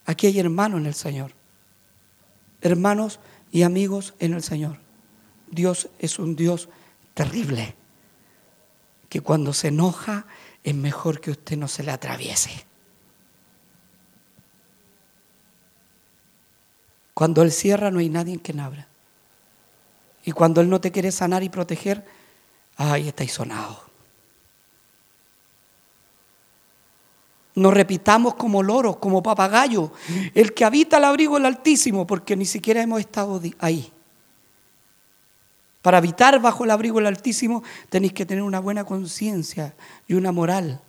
Aquí 0.07 0.27
hay 0.27 0.39
hermanos 0.39 0.81
en 0.81 0.87
el 0.87 0.95
Señor. 0.95 1.33
Hermanos 2.61 3.21
y 3.51 3.63
amigos 3.63 4.15
en 4.19 4.35
el 4.35 4.43
Señor. 4.43 4.79
Dios 5.51 5.89
es 5.99 6.19
un 6.19 6.37
Dios 6.37 6.69
terrible, 7.15 7.75
que 9.09 9.21
cuando 9.21 9.53
se 9.53 9.69
enoja 9.69 10.27
es 10.65 10.75
mejor 10.75 11.21
que 11.21 11.31
usted 11.31 11.57
no 11.57 11.69
se 11.69 11.83
le 11.83 11.93
atraviese. 11.93 12.51
Cuando 17.15 17.43
Él 17.43 17.53
cierra 17.53 17.91
no 17.91 18.01
hay 18.01 18.09
nadie 18.09 18.35
en 18.35 18.41
quien 18.41 18.61
abra. 18.61 18.89
Y 20.25 20.33
cuando 20.33 20.61
Él 20.61 20.69
no 20.69 20.81
te 20.81 20.91
quiere 20.91 21.13
sanar 21.13 21.43
y 21.45 21.49
proteger, 21.49 22.05
ay, 22.77 23.09
estáis 23.09 23.33
sonado. 23.33 23.85
Nos 27.55 27.73
repitamos 27.73 28.35
como 28.35 28.63
loros, 28.63 28.97
como 28.97 29.23
papagayos. 29.23 29.91
El 30.35 30.55
que 30.55 30.65
habita 30.65 30.99
el 30.99 31.05
abrigo 31.05 31.35
del 31.35 31.47
Altísimo, 31.47 32.07
porque 32.07 32.37
ni 32.37 32.47
siquiera 32.47 32.83
hemos 32.83 33.01
estado 33.01 33.41
ahí. 33.61 33.93
Para 35.83 35.99
habitar 35.99 36.41
bajo 36.41 36.65
el 36.65 36.71
abrigo 36.71 36.97
del 36.97 37.09
Altísimo 37.09 37.63
tenéis 37.91 38.15
que 38.15 38.25
tener 38.25 38.43
una 38.43 38.59
buena 38.59 38.85
conciencia 38.85 39.75
y 40.09 40.15
una 40.15 40.33
moral 40.33 40.81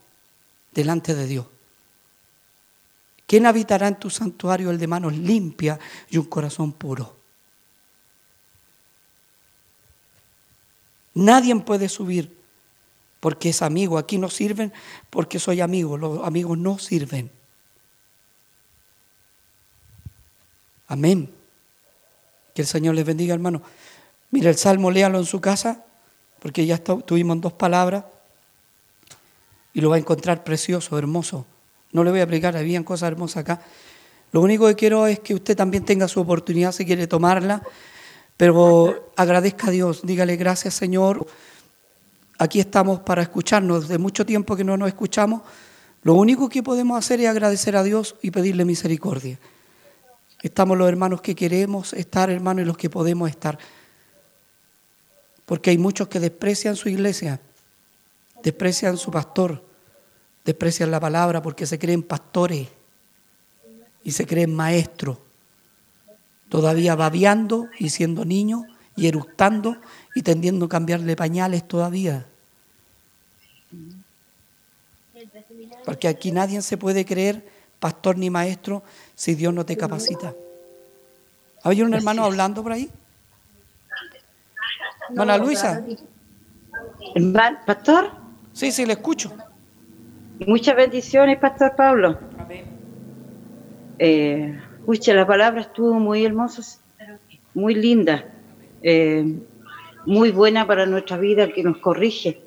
delante 0.74 1.14
de 1.14 1.28
Dios. 1.28 1.46
¿Quién 3.28 3.46
habitará 3.46 3.88
en 3.88 4.00
tu 4.00 4.10
santuario 4.10 4.72
el 4.72 4.78
de 4.78 4.88
manos 4.88 5.18
limpias 5.18 5.80
y 6.10 6.18
un 6.18 6.26
corazón 6.26 6.72
puro? 6.72 7.16
Nadie 11.16 11.56
puede 11.58 11.90
subir 11.90 12.36
porque 13.26 13.50
es 13.50 13.64
amigo. 13.64 13.98
Aquí 13.98 14.20
no 14.20 14.30
sirven 14.30 14.72
porque 15.10 15.40
soy 15.40 15.60
amigo. 15.60 15.98
Los 15.98 16.24
amigos 16.24 16.60
no 16.60 16.78
sirven. 16.78 17.32
Amén. 20.88 21.34
Que 22.54 22.62
el 22.62 22.68
Señor 22.68 22.94
les 22.94 23.04
bendiga, 23.04 23.34
hermano. 23.34 23.64
Mira 24.30 24.52
el 24.52 24.58
salmo, 24.58 24.92
léalo 24.92 25.18
en 25.18 25.26
su 25.26 25.42
casa, 25.42 25.84
porque 26.38 26.68
ya 26.68 26.78
tuvimos 26.78 27.42
dos 27.42 27.54
palabras 27.54 28.06
y 29.74 29.82
lo 29.82 29.90
va 29.90 29.96
a 29.96 30.00
encontrar 30.00 30.44
precioso, 30.44 30.96
hermoso. 30.96 31.48
No 31.94 32.04
le 32.04 32.12
voy 32.12 32.20
a 32.20 32.26
aplicar, 32.26 32.56
habían 32.56 32.84
cosas 32.84 33.08
hermosas 33.08 33.38
acá. 33.38 33.60
Lo 34.34 34.42
único 34.42 34.68
que 34.68 34.76
quiero 34.76 35.08
es 35.08 35.20
que 35.20 35.34
usted 35.34 35.58
también 35.58 35.84
tenga 35.84 36.08
su 36.08 36.22
oportunidad 36.22 36.74
si 36.74 36.86
quiere 36.86 37.08
tomarla, 37.08 37.64
pero 38.38 39.12
agradezca 39.16 39.70
a 39.70 39.72
Dios, 39.72 40.02
dígale 40.04 40.36
gracias 40.36 40.76
Señor. 40.76 41.26
Aquí 42.38 42.60
estamos 42.60 43.00
para 43.00 43.22
escucharnos, 43.22 43.88
de 43.88 43.98
mucho 43.98 44.26
tiempo 44.26 44.56
que 44.56 44.64
no 44.64 44.76
nos 44.76 44.90
escuchamos. 44.90 45.42
Lo 46.04 46.16
único 46.16 46.50
que 46.50 46.62
podemos 46.62 46.98
hacer 46.98 47.22
es 47.22 47.30
agradecer 47.30 47.76
a 47.78 47.84
Dios 47.84 48.16
y 48.22 48.32
pedirle 48.32 48.66
misericordia. 48.66 49.40
Estamos 50.42 50.78
los 50.78 50.88
hermanos 50.88 51.22
que 51.22 51.34
queremos 51.34 51.94
estar, 51.94 52.30
hermanos, 52.30 52.64
y 52.64 52.66
los 52.66 52.78
que 52.78 52.90
podemos 52.90 53.30
estar. 53.30 53.58
Porque 55.46 55.70
hay 55.70 55.78
muchos 55.78 56.08
que 56.08 56.20
desprecian 56.20 56.76
su 56.76 56.90
iglesia, 56.90 57.40
desprecian 58.44 58.98
su 58.98 59.12
pastor, 59.12 59.64
desprecian 60.44 60.92
la 60.92 61.00
palabra 61.00 61.42
porque 61.42 61.66
se 61.66 61.80
creen 61.80 62.04
pastores 62.04 62.68
y 64.04 64.12
se 64.12 64.28
creen 64.28 64.54
maestros, 64.54 65.18
todavía 66.50 66.96
babeando 66.96 67.68
y 67.80 67.90
siendo 67.90 68.26
niños 68.26 68.64
y 68.96 69.08
eructando 69.08 69.78
y 70.16 70.24
tendiendo 70.24 70.66
a 70.66 70.70
cambiarle 70.70 71.16
pañales 71.16 71.68
todavía. 71.68 72.26
Porque 75.84 76.08
aquí 76.08 76.32
nadie 76.32 76.62
se 76.62 76.78
puede 76.78 77.06
creer 77.06 77.46
pastor 77.80 78.18
ni 78.18 78.30
maestro 78.30 78.82
si 79.14 79.36
Dios 79.36 79.54
no 79.54 79.66
te 79.66 79.78
capacita. 79.78 80.34
¿Hay 81.64 81.82
un 81.82 81.94
hermano 81.94 82.24
hablando 82.24 82.64
por 82.64 82.72
ahí? 82.72 82.90
Hermana 85.10 85.38
Luisa. 85.38 85.84
¿Pastor? 87.66 88.12
Sí, 88.54 88.72
sí, 88.72 88.86
le 88.86 88.94
escucho. 88.94 89.34
Muchas 90.48 90.76
bendiciones, 90.76 91.38
Pastor 91.40 91.76
Pablo. 91.76 92.20
Eh, 94.00 94.60
la 95.08 95.28
palabra 95.28 95.62
estuvo 95.62 95.94
muy 95.94 96.26
hermosa, 96.26 96.80
muy 97.54 97.76
linda, 97.76 98.26
eh, 98.82 99.40
muy 100.06 100.32
buena 100.32 100.68
para 100.68 100.86
nuestra 100.86 101.18
vida, 101.18 101.52
que 101.52 101.64
nos 101.64 101.78
corrige. 101.78 102.42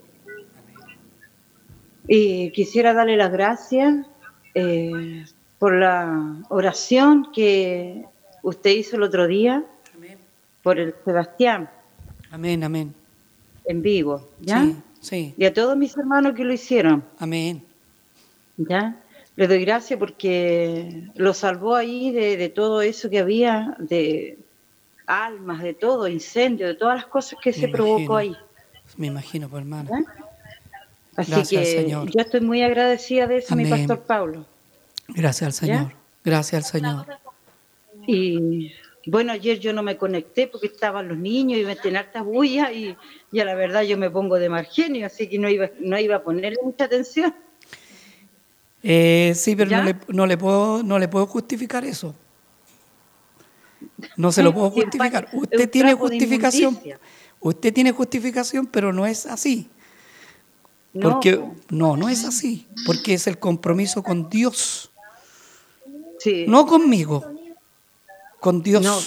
Y 2.07 2.51
quisiera 2.53 2.95
darle 2.95 3.17
las 3.17 3.31
gracias 3.31 4.07
eh, 4.55 5.25
por 5.59 5.75
la 5.75 6.37
oración 6.49 7.29
que 7.35 8.05
usted 8.43 8.71
hizo 8.71 8.97
el 8.97 9.03
otro 9.03 9.27
día 9.27 9.65
por 10.63 10.79
el 10.79 10.95
Sebastián. 11.05 11.71
Amén, 12.31 12.65
amén. 12.65 12.95
En 13.65 13.83
vivo, 13.83 14.29
¿ya? 14.41 14.65
Sí, 14.65 14.77
sí. 15.01 15.35
Y 15.37 15.45
a 15.45 15.53
todos 15.53 15.77
mis 15.77 15.97
hermanos 15.97 16.35
que 16.35 16.45
lo 16.45 16.53
hicieron. 16.53 17.05
Amén. 17.19 17.63
¿Ya? 18.57 18.97
Le 19.37 19.47
doy 19.47 19.65
gracias 19.65 19.99
porque 19.99 21.11
lo 21.15 21.33
salvó 21.33 21.77
ahí 21.77 22.11
de, 22.11 22.49
todo 22.49 22.83
eso 22.83 23.09
que 23.09 23.21
había, 23.21 23.77
de 23.79 24.37
almas, 25.09 25.63
de 25.63 25.75
todo, 25.75 26.07
incendio, 26.07 26.67
de 26.69 26.75
todas 26.75 26.97
las 26.97 27.07
cosas 27.07 27.39
que 27.43 27.53
se 27.53 27.69
provocó 27.69 28.17
ahí. 28.17 28.37
Me 28.97 29.09
imagino, 29.09 29.49
pues, 29.49 29.63
hermano. 29.63 29.91
Así 31.17 31.57
que 31.57 31.65
Señor. 31.65 32.09
yo 32.11 32.21
estoy 32.21 32.41
muy 32.41 32.63
agradecida 32.63 33.27
de 33.27 33.39
eso, 33.39 33.57
mi 33.57 33.65
pastor 33.67 34.01
Pablo. 34.01 34.47
Gracias 35.09 35.47
al 35.47 35.53
Señor. 35.53 35.93
Gracias 36.25 36.65
al 36.65 36.71
Señor. 36.71 37.07
Y 38.07 38.73
bueno, 39.07 39.33
ayer 39.33 39.59
yo 39.59 39.73
no 39.73 39.83
me 39.83 39.97
conecté 39.97 40.47
porque 40.47 40.67
estaban 40.69 41.09
los 41.09 41.19
niños 41.19 41.59
y 41.59 41.65
me 41.65 41.75
tenían 41.77 42.05
harta 42.05 42.23
bulla 42.23 42.71
y, 42.73 42.97
y, 43.33 43.41
a 43.41 43.45
la 43.45 43.55
verdad 43.55 43.83
yo 43.83 43.99
me 43.99 44.11
pongo 44.11 44.39
de 44.39 44.49
margenio, 44.49 45.07
así 45.07 45.29
que 45.29 45.39
no 45.39 45.49
iba, 45.49 45.71
no 45.81 45.99
iba 45.99 46.17
a 46.17 46.23
ponerle 46.23 46.59
mucha 46.63 46.85
atención. 46.85 47.35
Eh, 48.83 49.33
sí, 49.35 49.57
pero 49.57 49.71
no 49.71 49.83
le, 49.83 49.97
no 50.09 50.27
le, 50.27 50.37
puedo, 50.37 50.83
no 50.83 50.99
le 50.99 51.09
puedo 51.09 51.27
justificar 51.27 51.85
eso. 51.85 52.15
No 54.17 54.33
se 54.33 54.43
lo 54.43 54.53
puedo 54.55 54.71
justificar. 54.71 55.29
Usted 55.33 55.69
tiene 55.71 55.95
justificación. 55.95 56.79
Usted 57.41 57.73
tiene 57.73 57.93
justificación, 57.93 58.67
pero 58.67 58.93
no 58.93 59.07
es 59.07 59.27
así. 59.27 59.69
Porque 61.01 61.41
no, 61.69 61.97
no 61.97 62.09
es 62.09 62.25
así, 62.25 62.67
porque 62.87 63.15
es 63.15 63.27
el 63.27 63.39
compromiso 63.39 64.03
con 64.03 64.29
Dios. 64.29 64.91
No 66.47 66.67
conmigo, 66.67 67.25
con 68.41 68.63
Dios. 68.63 68.83
No, 68.83 68.99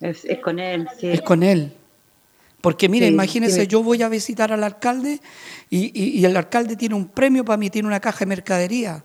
es, 0.00 0.24
es, 0.24 0.38
con 0.38 0.58
Él. 0.58 0.88
Es 1.02 1.20
con 1.22 1.42
Él. 1.42 1.74
Porque 2.60 2.88
mire, 2.88 3.06
imagínese, 3.06 3.66
yo 3.66 3.82
voy 3.82 4.02
a 4.02 4.08
visitar 4.08 4.52
al 4.52 4.64
alcalde 4.64 5.20
y, 5.70 6.24
el 6.24 6.36
alcalde 6.36 6.76
tiene 6.76 6.94
un 6.94 7.08
premio 7.08 7.44
para 7.44 7.56
mí, 7.56 7.70
tiene 7.70 7.88
una 7.88 8.00
caja 8.00 8.20
de 8.20 8.26
mercadería. 8.26 9.04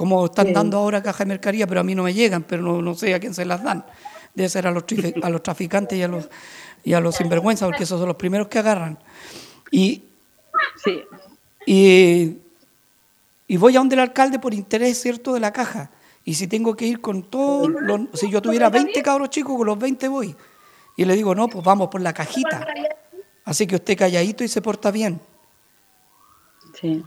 Como 0.00 0.24
están 0.24 0.54
dando 0.54 0.78
ahora 0.78 1.02
caja 1.02 1.24
de 1.24 1.28
mercadería, 1.28 1.66
pero 1.66 1.82
a 1.82 1.84
mí 1.84 1.94
no 1.94 2.04
me 2.04 2.14
llegan, 2.14 2.42
pero 2.44 2.80
no, 2.80 2.94
sé 2.94 3.12
a 3.12 3.20
quién 3.20 3.34
se 3.34 3.44
las 3.44 3.62
dan. 3.62 3.84
Debe 4.34 4.48
ser 4.48 4.66
a 4.66 4.70
los, 4.70 4.84
a 5.22 5.28
los 5.28 5.42
traficantes 5.42 5.98
y 5.98 6.02
a 6.02 6.08
los, 6.08 6.30
y 6.82 6.94
a 6.94 7.00
los 7.00 7.16
sinvergüenzas, 7.16 7.68
porque 7.68 7.82
esos 7.82 7.98
son 7.98 8.08
los 8.08 8.16
primeros 8.16 8.48
que 8.48 8.58
agarran. 8.58 8.98
Y, 9.70 10.02
y, 11.66 12.38
y 13.46 13.56
voy 13.58 13.76
a 13.76 13.80
donde 13.80 13.94
el 13.94 14.00
alcalde 14.00 14.38
por 14.38 14.54
interés 14.54 14.98
cierto 15.02 15.34
de 15.34 15.40
la 15.40 15.52
caja. 15.52 15.90
Y 16.24 16.32
si 16.32 16.46
tengo 16.46 16.74
que 16.74 16.86
ir 16.86 17.02
con 17.02 17.24
todos 17.24 17.68
los, 17.68 18.00
si 18.14 18.30
yo 18.30 18.40
tuviera 18.40 18.70
20 18.70 19.02
cabros 19.02 19.28
chicos, 19.28 19.54
con 19.54 19.66
los 19.66 19.78
20 19.78 20.08
voy. 20.08 20.34
Y 20.96 21.04
le 21.04 21.14
digo, 21.14 21.34
no, 21.34 21.46
pues 21.46 21.62
vamos 21.62 21.88
por 21.88 22.00
la 22.00 22.14
cajita. 22.14 22.66
Así 23.44 23.66
que 23.66 23.74
usted 23.74 23.98
calladito 23.98 24.44
y 24.44 24.48
se 24.48 24.62
porta 24.62 24.90
bien. 24.90 25.20
Sí. 26.80 27.04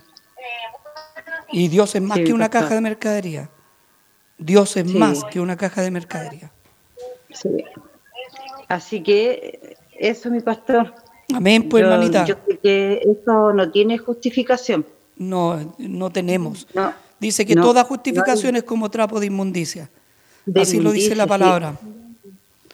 Y 1.53 1.67
Dios 1.69 1.95
es 1.95 2.01
más 2.01 2.19
que 2.19 2.33
una 2.33 2.50
caja 2.50 2.75
de 2.75 2.81
mercadería. 2.81 3.50
Dios 4.38 4.75
es 4.75 4.93
más 4.93 5.24
que 5.25 5.39
una 5.39 5.55
caja 5.55 5.81
de 5.81 5.91
mercadería. 5.91 6.51
Sí. 7.31 7.63
Así 8.67 9.01
que 9.01 9.77
eso, 9.98 10.29
mi 10.29 10.41
pastor. 10.41 10.93
Amén, 11.33 11.69
pues 11.69 11.83
hermanita. 11.83 12.25
Yo 12.25 12.36
sé 12.48 12.57
que 12.57 13.01
eso 13.05 13.53
no 13.53 13.72
tiene 13.72 13.98
justificación. 13.98 14.86
No, 15.15 15.75
no 15.77 16.10
tenemos. 16.12 16.67
dice 17.19 17.45
que 17.45 17.55
toda 17.55 17.83
justificación 17.83 18.55
es 18.55 18.63
como 18.63 18.89
trapo 18.89 19.19
de 19.19 19.27
inmundicia. 19.27 19.89
Así 20.55 20.79
lo 20.79 20.91
dice 20.91 21.15
la 21.15 21.27
palabra. 21.27 21.79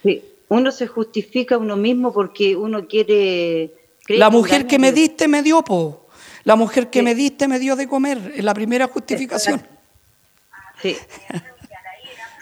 Sí 0.01 0.23
uno 0.49 0.71
se 0.71 0.87
justifica 0.87 1.55
a 1.55 1.57
uno 1.57 1.77
mismo 1.77 2.11
porque 2.11 2.55
uno 2.55 2.87
quiere... 2.87 3.73
La 4.07 4.29
mujer 4.29 4.65
que 4.65 4.79
me 4.79 4.91
diste 4.91 5.27
me 5.27 5.43
dio, 5.43 5.63
po. 5.63 6.07
La 6.43 6.55
mujer 6.55 6.89
que 6.89 7.03
me 7.03 7.15
diste 7.15 7.47
me 7.47 7.59
dio 7.59 7.75
de 7.75 7.87
comer, 7.87 8.33
es 8.35 8.43
la 8.43 8.53
primera 8.53 8.87
justificación. 8.87 9.61
Sí. 10.81 10.95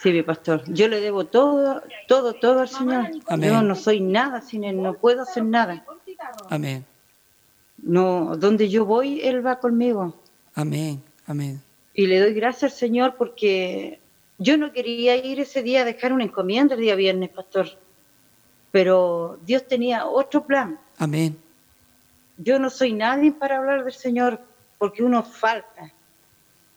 Sí, 0.02 0.12
mi 0.12 0.22
pastor. 0.22 0.62
Yo 0.68 0.86
le 0.86 1.00
debo 1.00 1.24
todo, 1.24 1.82
todo, 2.06 2.34
todo 2.34 2.60
al 2.60 2.68
Señor. 2.68 3.10
Yo 3.40 3.62
no 3.62 3.74
soy 3.74 4.00
nada 4.00 4.40
sin 4.40 4.62
Él, 4.62 4.80
no 4.80 4.94
puedo 4.94 5.22
hacer 5.22 5.44
nada. 5.44 5.84
Amén. 6.48 6.84
No, 7.78 8.36
donde 8.36 8.68
yo 8.68 8.84
voy, 8.84 9.20
Él 9.20 9.44
va 9.44 9.58
conmigo. 9.58 10.14
Amén, 10.54 11.02
amén. 11.26 11.60
Y 11.94 12.06
le 12.06 12.20
doy 12.20 12.32
gracias 12.32 12.72
al 12.72 12.78
Señor 12.78 13.16
porque 13.16 14.00
yo 14.38 14.56
no 14.56 14.72
quería 14.72 15.16
ir 15.16 15.40
ese 15.40 15.62
día 15.62 15.82
a 15.82 15.84
dejar 15.84 16.12
una 16.12 16.24
encomienda 16.24 16.76
el 16.76 16.80
día 16.80 16.94
viernes, 16.94 17.30
pastor 17.30 17.76
pero 18.70 19.38
Dios 19.44 19.66
tenía 19.66 20.06
otro 20.06 20.44
plan. 20.44 20.78
Amén. 20.98 21.36
Yo 22.38 22.58
no 22.58 22.70
soy 22.70 22.92
nadie 22.92 23.32
para 23.32 23.58
hablar 23.58 23.84
del 23.84 23.92
Señor 23.92 24.40
porque 24.78 25.02
uno 25.02 25.22
falta, 25.22 25.92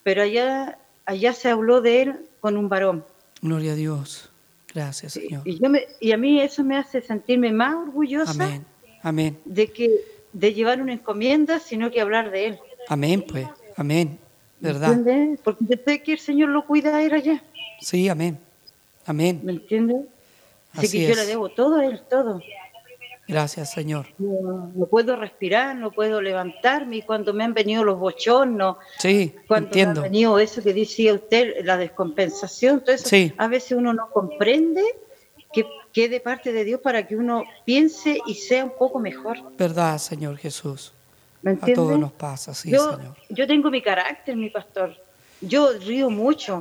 pero 0.03 0.23
allá, 0.23 0.77
allá 1.05 1.33
se 1.33 1.49
habló 1.49 1.81
de 1.81 2.01
Él 2.01 2.29
con 2.39 2.57
un 2.57 2.67
varón. 2.67 3.05
Gloria 3.41 3.73
a 3.73 3.75
Dios. 3.75 4.29
Gracias, 4.73 5.13
Señor. 5.13 5.41
Y, 5.45 5.59
yo 5.59 5.69
y 5.99 6.11
a 6.11 6.17
mí 6.17 6.41
eso 6.41 6.63
me 6.63 6.77
hace 6.77 7.01
sentirme 7.01 7.51
más 7.51 7.75
orgullosa 7.75 8.31
Amén. 8.31 8.65
Amén. 9.03 9.39
de 9.45 9.71
que 9.71 9.89
de 10.33 10.53
llevar 10.53 10.81
una 10.81 10.93
encomienda, 10.93 11.59
sino 11.59 11.91
que 11.91 12.01
hablar 12.01 12.31
de 12.31 12.47
Él. 12.47 12.59
Amén, 12.87 13.23
pues. 13.27 13.47
Amén. 13.75 14.17
¿Verdad? 14.59 14.97
Porque 15.43 15.65
yo 15.67 15.75
sé 15.83 16.01
que 16.01 16.13
el 16.13 16.19
Señor 16.19 16.49
lo 16.49 16.65
cuida 16.65 16.95
a 16.95 17.03
Él 17.03 17.13
allá. 17.13 17.43
Sí, 17.81 18.07
amén. 18.09 18.37
Amén. 19.05 19.41
¿Me 19.43 19.53
entiendes? 19.53 20.05
Así, 20.73 20.99
que 20.99 21.09
yo 21.09 21.15
le 21.15 21.25
debo 21.25 21.49
todo 21.49 21.77
a 21.77 21.85
él, 21.85 22.01
todo. 22.09 22.39
Gracias, 23.31 23.71
Señor. 23.71 24.07
No, 24.17 24.85
puedo 24.89 25.15
respirar, 25.15 25.73
no 25.77 25.91
puedo 25.91 26.21
levantarme. 26.21 26.97
Y 26.97 27.01
cuando 27.01 27.33
me 27.33 27.45
han 27.45 27.53
venido 27.53 27.81
los 27.85 27.97
bochornos, 27.97 28.75
sí, 28.99 29.33
cuando 29.47 29.67
entiendo. 29.67 30.01
me 30.01 30.07
ha 30.07 30.09
venido 30.09 30.37
eso 30.37 30.61
que 30.61 30.73
decía 30.73 31.13
usted, 31.13 31.63
la 31.63 31.77
descompensación, 31.77 32.81
todo 32.81 32.93
eso, 32.93 33.09
a 33.37 33.47
veces 33.47 33.71
uno 33.71 33.93
no 33.93 34.09
comprende 34.09 34.83
que, 35.53 35.65
que 35.93 36.09
de 36.09 36.19
parte 36.19 36.51
de 36.51 36.65
Dios 36.65 36.81
para 36.81 37.07
que 37.07 37.15
uno 37.15 37.45
piense 37.63 38.19
y 38.25 38.35
sea 38.35 38.65
un 38.65 38.73
poco 38.77 38.99
mejor. 38.99 39.37
Verdad, 39.57 39.97
Señor 39.97 40.35
Jesús. 40.37 40.91
¿Me 41.41 41.51
A 41.51 41.73
todos 41.73 41.97
nos 41.97 42.11
pasa, 42.11 42.53
sí, 42.53 42.69
yo, 42.69 42.97
Señor. 42.97 43.15
yo 43.29 43.47
tengo 43.47 43.71
mi 43.71 43.81
carácter, 43.81 44.35
mi 44.35 44.49
pastor. 44.49 44.93
Yo 45.39 45.71
río 45.79 46.09
mucho, 46.09 46.59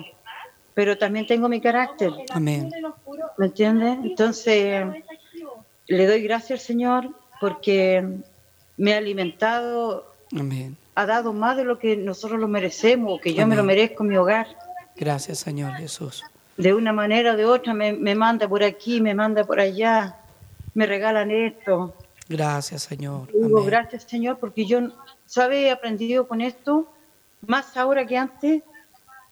pero 0.72 0.96
también 0.96 1.26
tengo 1.26 1.48
mi 1.48 1.60
carácter. 1.60 2.12
Amén. 2.30 2.70
¿Me 3.36 3.46
entiendes? 3.46 3.98
Entonces, 4.04 4.86
le 5.90 6.06
doy 6.06 6.22
gracias 6.22 6.60
al 6.60 6.66
Señor 6.66 7.10
porque 7.40 8.06
me 8.76 8.94
ha 8.94 8.98
alimentado, 8.98 10.14
Amén. 10.38 10.76
ha 10.94 11.04
dado 11.04 11.32
más 11.32 11.56
de 11.56 11.64
lo 11.64 11.78
que 11.78 11.96
nosotros 11.96 12.38
lo 12.38 12.46
merecemos, 12.48 13.18
o 13.18 13.20
que 13.20 13.34
yo 13.34 13.46
me 13.46 13.56
lo 13.56 13.64
merezco 13.64 14.04
en 14.04 14.10
mi 14.10 14.16
hogar. 14.16 14.46
Gracias, 14.96 15.40
Señor 15.40 15.72
Jesús. 15.74 16.22
De 16.56 16.74
una 16.74 16.92
manera 16.92 17.32
o 17.32 17.36
de 17.36 17.44
otra 17.44 17.74
me, 17.74 17.92
me 17.92 18.14
manda 18.14 18.46
por 18.48 18.62
aquí, 18.62 19.00
me 19.00 19.14
manda 19.14 19.44
por 19.44 19.58
allá, 19.58 20.16
me 20.74 20.86
regalan 20.86 21.30
esto. 21.30 21.94
Gracias, 22.28 22.82
Señor. 22.82 23.26
Digo, 23.32 23.58
Amén. 23.58 23.66
gracias 23.70 24.04
Señor, 24.04 24.38
porque 24.38 24.64
yo, 24.66 24.80
¿sabe? 25.26 25.62
He 25.62 25.70
aprendido 25.72 26.28
con 26.28 26.40
esto, 26.40 26.86
más 27.46 27.76
ahora 27.76 28.06
que 28.06 28.16
antes, 28.16 28.62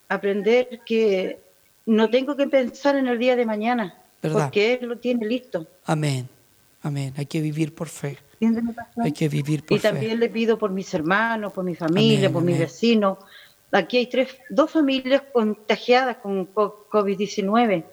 aprender 0.08 0.80
que 0.84 1.38
no 1.86 2.10
tengo 2.10 2.34
que 2.34 2.48
pensar 2.48 2.96
en 2.96 3.06
el 3.06 3.18
día 3.18 3.36
de 3.36 3.46
mañana, 3.46 3.96
¿Verdad? 4.20 4.44
porque 4.46 4.74
Él 4.80 4.88
lo 4.88 4.98
tiene 4.98 5.24
listo. 5.26 5.66
Amén. 5.84 6.28
Amén. 6.82 7.12
Hay 7.16 7.26
que 7.26 7.40
vivir 7.40 7.74
por 7.74 7.88
fe. 7.88 8.18
Hay 9.02 9.12
que 9.12 9.28
vivir 9.28 9.64
por 9.64 9.76
Y 9.76 9.80
también 9.80 10.12
fe. 10.12 10.18
le 10.18 10.28
pido 10.28 10.58
por 10.58 10.70
mis 10.70 10.92
hermanos, 10.94 11.52
por 11.52 11.64
mi 11.64 11.74
familia, 11.74 12.18
Amén, 12.28 12.32
por 12.32 12.42
mis 12.42 12.58
vecinos. 12.58 13.18
Aquí 13.72 13.96
hay 13.98 14.06
tres, 14.06 14.28
dos 14.48 14.70
familias 14.70 15.22
contagiadas 15.32 16.18
con 16.18 16.46
co- 16.46 16.86
COVID-19. 16.90 17.84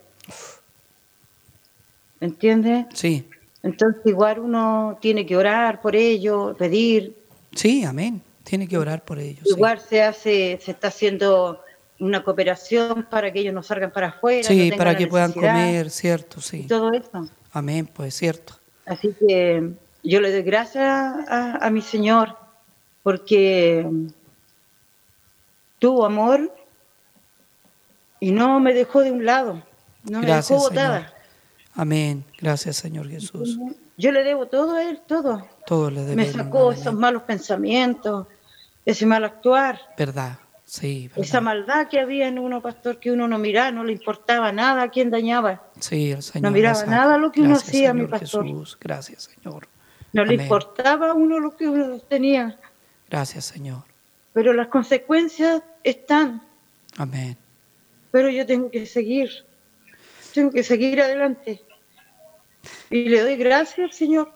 ¿Entiendes? 2.21 2.85
Sí. 2.93 3.27
Entonces 3.63 4.01
igual 4.05 4.39
uno 4.39 4.97
tiene 5.01 5.25
que 5.25 5.35
orar 5.35 5.81
por 5.81 5.95
ellos, 5.95 6.55
pedir. 6.57 7.15
Sí, 7.53 7.83
amén. 7.83 8.21
Tiene 8.43 8.67
que 8.67 8.77
orar 8.77 9.03
por 9.03 9.17
ellos. 9.19 9.41
sí. 9.43 9.49
Igual 9.55 9.79
se 9.79 10.03
hace, 10.03 10.59
se 10.61 10.71
está 10.71 10.89
haciendo 10.89 11.61
una 11.99 12.23
cooperación 12.23 13.07
para 13.09 13.31
que 13.33 13.39
ellos 13.39 13.53
no 13.53 13.63
salgan 13.63 13.91
para 13.91 14.09
afuera. 14.09 14.47
Sí, 14.47 14.71
para 14.77 14.95
que 14.95 15.07
puedan 15.07 15.31
comer, 15.33 15.89
cierto, 15.89 16.37
Y 16.39 16.43
sí. 16.43 16.63
todo 16.67 16.93
eso. 16.93 17.27
Amén, 17.51 17.89
pues 17.91 18.13
cierto. 18.13 18.53
Así 18.85 19.13
que 19.19 19.71
yo 20.03 20.21
le 20.21 20.31
doy 20.31 20.43
gracias 20.43 20.83
a, 20.85 21.57
a 21.65 21.69
mi 21.69 21.81
Señor 21.81 22.37
porque 23.03 23.85
tuvo 25.79 26.05
amor 26.05 26.51
y 28.19 28.31
no 28.31 28.59
me 28.59 28.73
dejó 28.73 29.01
de 29.01 29.11
un 29.11 29.25
lado, 29.25 29.61
no 30.03 30.19
me 30.21 30.27
dejó 30.27 30.41
Señor. 30.41 30.61
botada. 30.61 31.13
Amén. 31.73 32.23
Gracias, 32.39 32.77
Señor 32.77 33.09
Jesús. 33.09 33.57
Yo 33.97 34.11
le 34.11 34.23
debo 34.23 34.45
todo 34.47 34.75
a 34.75 34.83
Él, 34.83 35.01
todo. 35.07 35.45
Todo 35.65 35.89
le 35.91 36.01
Me 36.01 36.05
debemos. 36.25 36.31
sacó 36.33 36.71
esos 36.71 36.93
malos 36.93 37.23
pensamientos, 37.23 38.27
ese 38.85 39.05
mal 39.05 39.23
actuar, 39.23 39.79
Verdad, 39.97 40.37
sí, 40.65 41.09
esa 41.15 41.41
maldad 41.41 41.87
que 41.87 41.99
había 41.99 42.27
en 42.27 42.39
uno, 42.39 42.61
pastor, 42.61 42.99
que 42.99 43.11
uno 43.11 43.27
no 43.27 43.37
miraba, 43.37 43.71
no 43.71 43.83
le 43.83 43.93
importaba 43.93 44.51
nada 44.51 44.83
a 44.83 44.89
quien 44.89 45.09
dañaba. 45.09 45.63
Sí, 45.79 46.11
el 46.11 46.21
Señor. 46.23 46.43
No 46.43 46.51
miraba 46.51 46.85
nada 46.85 47.17
lo 47.17 47.31
que 47.31 47.41
uno 47.41 47.51
Gracias, 47.51 47.69
hacía, 47.69 47.93
mi 47.93 48.07
pastor. 48.07 48.45
Jesús. 48.45 48.77
Gracias, 48.81 49.23
Señor. 49.23 49.67
No 50.13 50.23
le 50.25 50.35
importaba 50.35 51.09
a 51.11 51.13
uno 51.13 51.39
lo 51.39 51.55
que 51.55 51.67
uno 51.67 51.99
tenía, 51.99 52.57
Gracias, 53.09 53.45
Señor. 53.45 53.83
pero 54.33 54.53
las 54.53 54.67
consecuencias 54.67 55.61
están. 55.83 56.41
Amén. 56.97 57.37
pero 58.11 58.29
yo 58.29 58.45
tengo 58.45 58.71
que 58.71 58.85
seguir, 58.85 59.29
tengo 60.33 60.51
que 60.51 60.63
seguir 60.63 61.01
adelante. 61.01 61.61
Y 62.89 63.09
le 63.09 63.21
doy 63.21 63.35
gracias 63.35 63.79
al 63.79 63.91
Señor, 63.91 64.31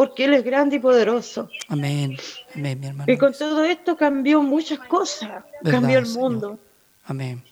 porque 0.00 0.24
Él 0.24 0.32
es 0.32 0.42
grande 0.42 0.76
y 0.76 0.78
poderoso. 0.78 1.50
Amén. 1.68 2.16
Amén, 2.54 2.80
mi 2.80 2.86
hermano. 2.86 3.12
Y 3.12 3.18
con 3.18 3.34
todo 3.34 3.62
esto 3.64 3.98
cambió 3.98 4.40
muchas 4.40 4.78
cosas, 4.78 5.44
Verdad, 5.60 5.78
cambió 5.78 5.98
el 5.98 6.06
Señor. 6.06 6.30
mundo. 6.30 6.58
Amén. 7.04 7.44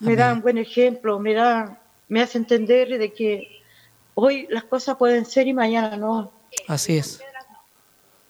Me 0.00 0.16
da 0.16 0.32
un 0.32 0.40
buen 0.40 0.58
ejemplo, 0.58 1.20
me 1.20 1.34
da, 1.34 1.80
me 2.08 2.20
hace 2.20 2.38
entender 2.38 2.98
de 2.98 3.12
que 3.12 3.62
hoy 4.14 4.48
las 4.50 4.64
cosas 4.64 4.96
pueden 4.96 5.24
ser 5.24 5.46
y 5.46 5.52
mañana 5.52 5.96
no. 5.96 6.32
Así 6.66 6.96
es. 6.98 7.20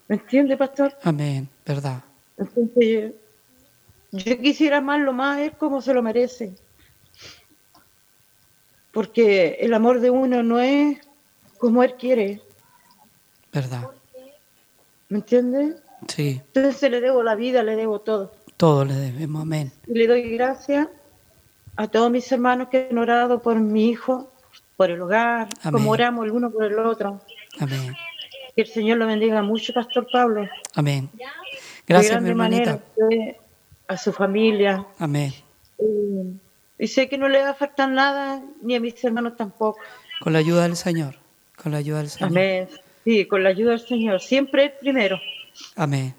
¿Me 0.09 0.17
entiende, 0.17 0.55
pastor? 0.55 0.95
Amén. 1.03 1.49
Verdad. 1.65 2.05
Entonces, 2.37 3.15
yo 4.13 4.39
quisiera 4.43 4.77
amarlo 4.77 5.15
más 5.15 5.39
a 5.39 5.45
él 5.47 5.53
como 5.53 5.81
se 5.81 5.95
lo 5.95 6.03
merece. 6.03 6.53
Porque 8.93 9.57
el 9.59 9.73
amor 9.73 10.01
de 10.01 10.11
uno 10.11 10.43
no 10.43 10.61
es 10.61 10.99
como 11.57 11.83
él 11.83 11.95
quiere, 11.95 12.43
Verdad. 13.57 13.89
¿me 15.09 15.19
entiendes? 15.19 15.77
Sí. 16.09 16.43
Entonces 16.53 16.91
le 16.91 17.01
debo 17.01 17.23
la 17.23 17.35
vida, 17.35 17.63
le 17.63 17.75
debo 17.75 18.01
todo. 18.01 18.33
Todo 18.57 18.85
le 18.85 18.95
debemos. 18.95 19.43
Amén. 19.43 19.73
Y 19.87 19.95
le 19.95 20.07
doy 20.07 20.37
gracias 20.37 20.89
a 21.77 21.89
todos 21.89 22.11
mis 22.11 22.31
hermanos 22.31 22.69
que 22.69 22.89
han 22.91 22.99
orado 22.99 23.41
por 23.41 23.57
mi 23.57 23.89
hijo, 23.89 24.31
por 24.77 24.91
el 24.91 25.01
hogar, 25.01 25.49
Amén. 25.63 25.73
como 25.73 25.91
oramos 25.91 26.27
el 26.27 26.33
uno 26.33 26.51
por 26.51 26.65
el 26.65 26.79
otro. 26.79 27.21
Amén. 27.59 27.95
Que 28.55 28.63
el 28.63 28.69
Señor 28.69 28.99
lo 28.99 29.07
bendiga 29.07 29.43
mucho, 29.43 29.73
Pastor 29.73 30.07
Pablo. 30.13 30.47
Amén. 30.75 31.11
Gracias, 31.87 32.23
mi 32.23 32.35
manera 32.35 32.81
hermanita. 32.97 33.41
a 33.89 33.97
su 33.97 34.13
familia. 34.13 34.87
Amén. 34.99 35.33
Y, 35.79 36.85
y 36.85 36.89
sé 36.89 37.09
que 37.09 37.17
no 37.17 37.29
le 37.29 37.43
va 37.43 37.51
a 37.51 37.55
faltar 37.55 37.91
nada, 37.91 38.43
ni 38.63 38.75
a 38.75 38.81
mis 38.81 39.03
hermanos 39.03 39.37
tampoco. 39.37 39.79
Con 40.21 40.33
la 40.33 40.41
ayuda 40.41 40.65
del 40.65 40.77
Señor. 40.77 41.17
Con 41.63 41.73
la 41.73 41.79
ayuda 41.79 41.99
del 41.99 42.11
Señor. 42.11 42.31
Amén. 42.31 42.69
Sí, 43.07 43.25
con 43.27 43.45
la 43.45 43.51
ayuda 43.51 43.71
del 43.71 43.87
Señor. 43.87 44.21
Siempre 44.21 44.75
primero. 44.81 45.21
Amén. 45.77 46.13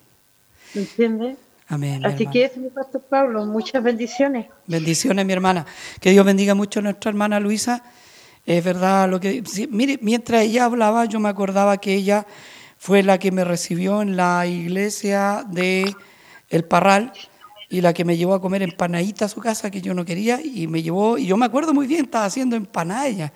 ¿Me 0.73 0.81
entiendes? 0.83 1.37
Amén. 1.67 2.05
Así 2.05 2.23
hermana. 2.23 2.31
que 2.31 2.45
eso, 2.45 2.61
mi 2.61 2.69
Pastor 2.69 3.01
Pablo. 3.01 3.45
Muchas 3.45 3.83
bendiciones. 3.83 4.45
Bendiciones, 4.67 5.25
mi 5.25 5.33
hermana. 5.33 5.65
Que 5.99 6.11
Dios 6.11 6.25
bendiga 6.25 6.55
mucho 6.55 6.79
a 6.79 6.83
nuestra 6.83 7.09
hermana 7.09 7.41
Luisa. 7.41 7.83
Es 8.45 8.63
verdad 8.63 9.09
lo 9.09 9.19
que. 9.19 9.43
sí, 9.45 9.67
mire, 9.69 9.99
mientras 10.01 10.43
ella 10.43 10.63
hablaba, 10.63 11.03
yo 11.03 11.19
me 11.19 11.27
acordaba 11.27 11.75
que 11.75 11.93
ella 11.93 12.25
fue 12.77 13.03
la 13.03 13.19
que 13.19 13.33
me 13.33 13.43
recibió 13.43 14.01
en 14.01 14.15
la 14.15 14.47
iglesia 14.47 15.43
de 15.49 15.93
El 16.47 16.63
Parral 16.63 17.11
y 17.67 17.81
la 17.81 17.91
que 17.91 18.05
me 18.05 18.15
llevó 18.15 18.33
a 18.33 18.39
comer 18.39 18.61
empanadita 18.61 19.25
a 19.25 19.27
su 19.27 19.41
casa 19.41 19.69
que 19.69 19.81
yo 19.81 19.93
no 19.93 20.05
quería 20.05 20.39
y 20.41 20.67
me 20.67 20.81
llevó, 20.81 21.17
y 21.17 21.25
yo 21.25 21.35
me 21.35 21.47
acuerdo 21.47 21.73
muy 21.73 21.85
bien, 21.85 22.05
estaba 22.05 22.23
haciendo 22.23 22.55
empanada 22.55 23.07
ella 23.07 23.33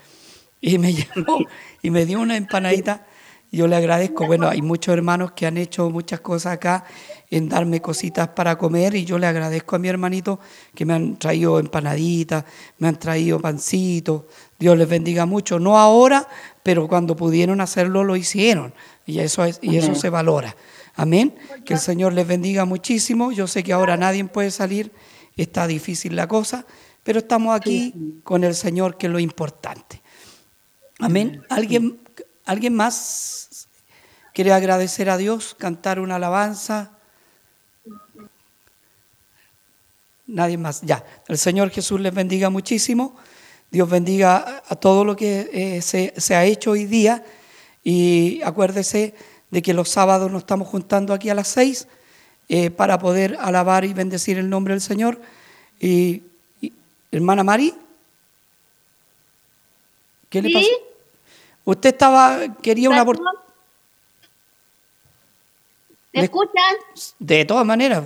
y 0.61 0.77
me 0.77 0.93
llevó 1.15 1.39
y 1.81 1.89
me 1.89 2.05
dio 2.05 2.21
una 2.21 2.37
empanadita. 2.37 3.07
Yo 3.51 3.67
le 3.67 3.75
agradezco. 3.75 4.25
Bueno, 4.25 4.47
hay 4.47 4.61
muchos 4.61 4.93
hermanos 4.93 5.33
que 5.33 5.45
han 5.45 5.57
hecho 5.57 5.89
muchas 5.89 6.21
cosas 6.21 6.53
acá 6.53 6.85
en 7.29 7.49
darme 7.49 7.81
cositas 7.81 8.29
para 8.29 8.57
comer 8.57 8.95
y 8.95 9.03
yo 9.03 9.17
le 9.17 9.27
agradezco 9.27 9.75
a 9.75 9.79
mi 9.79 9.89
hermanito 9.89 10.39
que 10.73 10.85
me 10.85 10.93
han 10.93 11.17
traído 11.17 11.59
empanaditas, 11.59 12.45
me 12.77 12.87
han 12.87 12.97
traído 12.97 13.39
pancitos. 13.39 14.23
Dios 14.57 14.77
les 14.77 14.87
bendiga 14.87 15.25
mucho. 15.25 15.59
No 15.59 15.77
ahora, 15.77 16.27
pero 16.63 16.87
cuando 16.87 17.15
pudieron 17.15 17.59
hacerlo 17.59 18.05
lo 18.05 18.15
hicieron 18.15 18.73
y 19.05 19.19
eso 19.19 19.43
es 19.43 19.59
y 19.61 19.75
eso 19.77 19.95
se 19.95 20.09
valora. 20.09 20.55
Amén. 20.95 21.35
Que 21.65 21.73
el 21.73 21.79
Señor 21.79 22.13
les 22.13 22.27
bendiga 22.27 22.63
muchísimo. 22.63 23.31
Yo 23.31 23.47
sé 23.47 23.63
que 23.63 23.73
ahora 23.73 23.97
nadie 23.97 24.23
puede 24.25 24.51
salir, 24.51 24.91
está 25.35 25.67
difícil 25.67 26.15
la 26.15 26.27
cosa, 26.27 26.65
pero 27.03 27.19
estamos 27.19 27.55
aquí 27.55 28.21
con 28.23 28.43
el 28.43 28.55
Señor 28.55 28.97
que 28.97 29.07
es 29.07 29.13
lo 29.13 29.19
importante. 29.19 30.01
Amén. 30.99 31.41
¿Alguien, 31.49 32.00
¿Alguien 32.45 32.75
más 32.75 33.67
quiere 34.33 34.51
agradecer 34.53 35.09
a 35.09 35.17
Dios, 35.17 35.55
cantar 35.57 35.99
una 35.99 36.15
alabanza? 36.15 36.91
Nadie 40.27 40.57
más. 40.57 40.81
Ya. 40.81 41.03
El 41.27 41.37
Señor 41.37 41.69
Jesús 41.71 41.99
les 41.99 42.13
bendiga 42.13 42.49
muchísimo. 42.49 43.15
Dios 43.69 43.89
bendiga 43.89 44.63
a- 44.67 44.75
todo 44.75 45.03
lo 45.05 45.15
que 45.15 45.49
eh, 45.51 45.81
se, 45.81 46.13
se 46.17 46.35
ha 46.35 46.45
hecho 46.45 46.71
hoy 46.71 46.85
día. 46.85 47.23
Y 47.83 48.41
acuérdese 48.43 49.13
de 49.49 49.61
que 49.61 49.73
los 49.73 49.89
sábados 49.89 50.31
nos 50.31 50.43
estamos 50.43 50.67
juntando 50.67 51.13
aquí 51.13 51.29
a 51.29 51.35
las 51.35 51.47
seis 51.47 51.87
eh, 52.47 52.69
para 52.69 52.97
poder 52.99 53.37
alabar 53.39 53.83
y 53.85 53.93
bendecir 53.93 54.37
el 54.37 54.49
nombre 54.49 54.73
del 54.73 54.81
Señor. 54.81 55.19
Y, 55.79 56.23
y- 56.61 56.71
hermana 57.11 57.43
Mari, 57.43 57.73
¿qué 60.29 60.41
le 60.41 60.49
Sí. 60.49 60.53
pasó? 60.53 60.90
Usted 61.71 61.91
estaba, 61.91 62.53
quería 62.61 62.89
una 62.89 63.03
oportunidad. 63.03 63.31
¿Me 66.11 66.23
escuchan? 66.23 66.75
De 67.17 67.45
todas 67.45 67.65
maneras, 67.65 68.03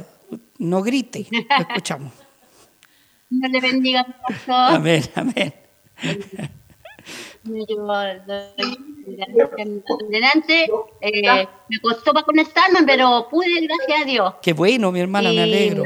no 0.60 0.84
grite, 0.84 1.26
lo 1.32 1.40
escuchamos. 1.70 2.14
Dios 3.28 3.52
le 3.52 3.60
bendiga, 3.60 4.06
pastor. 4.28 4.76
Amén, 4.76 5.04
amén. 5.16 5.52
Yo 7.44 7.66
gracias. 10.10 10.70
Eh, 11.02 11.48
me 11.68 11.80
costó 11.80 12.14
para 12.14 12.24
conectarme, 12.24 12.84
pero 12.86 13.28
pude, 13.32 13.62
gracias 13.62 14.02
a 14.02 14.06
Dios. 14.06 14.36
Qué 14.44 14.54
bueno, 14.54 14.92
mi 14.92 15.00
hermana, 15.00 15.32
me 15.32 15.42
alegro. 15.42 15.82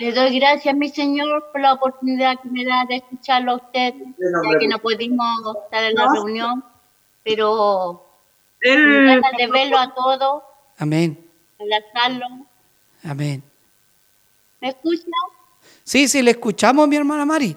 Le 0.00 0.12
doy 0.12 0.38
gracias, 0.38 0.74
mi 0.74 0.88
Señor, 0.88 1.50
por 1.52 1.60
la 1.60 1.74
oportunidad 1.74 2.40
que 2.40 2.48
me 2.48 2.64
da 2.64 2.86
de 2.88 2.96
escucharlo 2.96 3.52
a 3.52 3.56
usted, 3.56 3.92
ya 4.18 4.58
que 4.58 4.66
no 4.66 4.78
pudimos 4.78 5.26
estar 5.64 5.84
en 5.84 5.94
la 5.94 6.10
reunión, 6.10 6.64
pero 7.22 8.02
ganas 8.62 9.32
de 9.36 9.46
verlo 9.46 9.76
a 9.78 9.94
todos, 9.94 10.42
Amén. 10.78 11.22
abrazarlo. 11.58 12.26
Amén. 13.04 13.42
¿Me 14.62 14.68
escucha? 14.70 15.04
Sí, 15.84 16.08
sí, 16.08 16.22
le 16.22 16.30
escuchamos, 16.30 16.88
mi 16.88 16.96
hermana 16.96 17.26
Mari. 17.26 17.54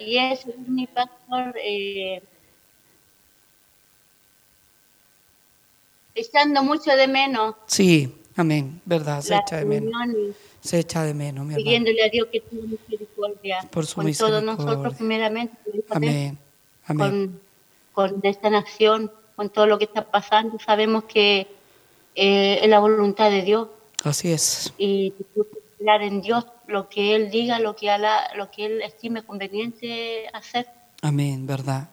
Y 0.00 0.18
es 0.18 0.44
mi 0.66 0.88
pastor, 0.88 1.54
eh, 1.62 2.20
echando 6.16 6.60
mucho 6.64 6.90
de 6.96 7.06
menos 7.06 7.54
Sí, 7.66 8.12
amén. 8.36 8.80
Verdad, 8.84 9.20
se 9.20 9.30
la 9.30 9.40
echa 9.42 9.56
de 9.58 9.64
menos. 9.64 9.92
y 10.08 10.34
Se 10.64 10.78
echa 10.78 11.02
de 11.04 11.12
menos, 11.12 11.44
mi 11.44 11.52
hermano. 11.54 11.64
pidiéndole 11.64 12.02
a 12.04 12.08
Dios 12.08 12.28
que 12.32 12.40
tenga 12.40 12.64
misericordia 12.66 13.68
Por 13.70 13.84
su 13.86 13.96
con 13.96 14.04
todos 14.04 14.06
misericordia. 14.06 14.40
nosotros 14.66 14.94
primeramente, 14.94 15.56
Amén. 15.90 16.38
Amén. 16.86 17.38
con, 17.92 18.10
con 18.12 18.20
esta 18.24 18.48
nación, 18.50 19.12
con 19.36 19.50
todo 19.50 19.66
lo 19.66 19.78
que 19.78 19.84
está 19.84 20.10
pasando. 20.10 20.58
Sabemos 20.58 21.04
que 21.04 21.46
eh, 22.14 22.60
es 22.62 22.68
la 22.68 22.78
voluntad 22.80 23.30
de 23.30 23.42
Dios 23.42 23.68
Así 24.04 24.32
es. 24.32 24.72
y 24.78 25.12
esperar 25.36 26.02
en 26.02 26.22
Dios 26.22 26.46
lo 26.66 26.88
que 26.88 27.14
Él 27.14 27.30
diga, 27.30 27.58
lo 27.58 27.76
que, 27.76 27.90
Alá- 27.90 28.30
lo 28.36 28.50
que 28.50 28.64
Él 28.64 28.80
estime 28.82 29.22
conveniente 29.22 30.28
hacer. 30.32 30.66
Amén, 31.02 31.46
verdad. 31.46 31.88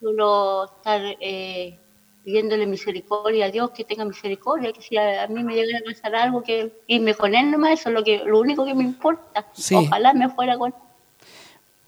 Solo 0.00 0.64
estar 0.66 1.00
eh, 1.20 1.76
pidiéndole 2.28 2.66
misericordia 2.66 3.46
a 3.46 3.50
Dios, 3.50 3.70
que 3.70 3.84
tenga 3.84 4.04
misericordia, 4.04 4.70
que 4.70 4.82
si 4.82 4.98
a, 4.98 5.26
mí 5.28 5.42
me 5.42 5.54
llegara 5.54 5.78
a 5.78 5.90
pasar 5.90 6.14
algo, 6.14 6.42
que 6.42 6.70
irme 6.86 7.14
con 7.14 7.34
Él 7.34 7.50
nomás, 7.50 7.80
eso 7.80 7.88
es 7.88 7.94
lo, 7.94 8.04
que, 8.04 8.18
lo 8.18 8.38
único 8.38 8.66
que 8.66 8.74
me 8.74 8.84
importa. 8.84 9.46
Sí. 9.54 9.74
Ojalá 9.74 10.12
me 10.12 10.28
fuera 10.28 10.58
con 10.58 10.74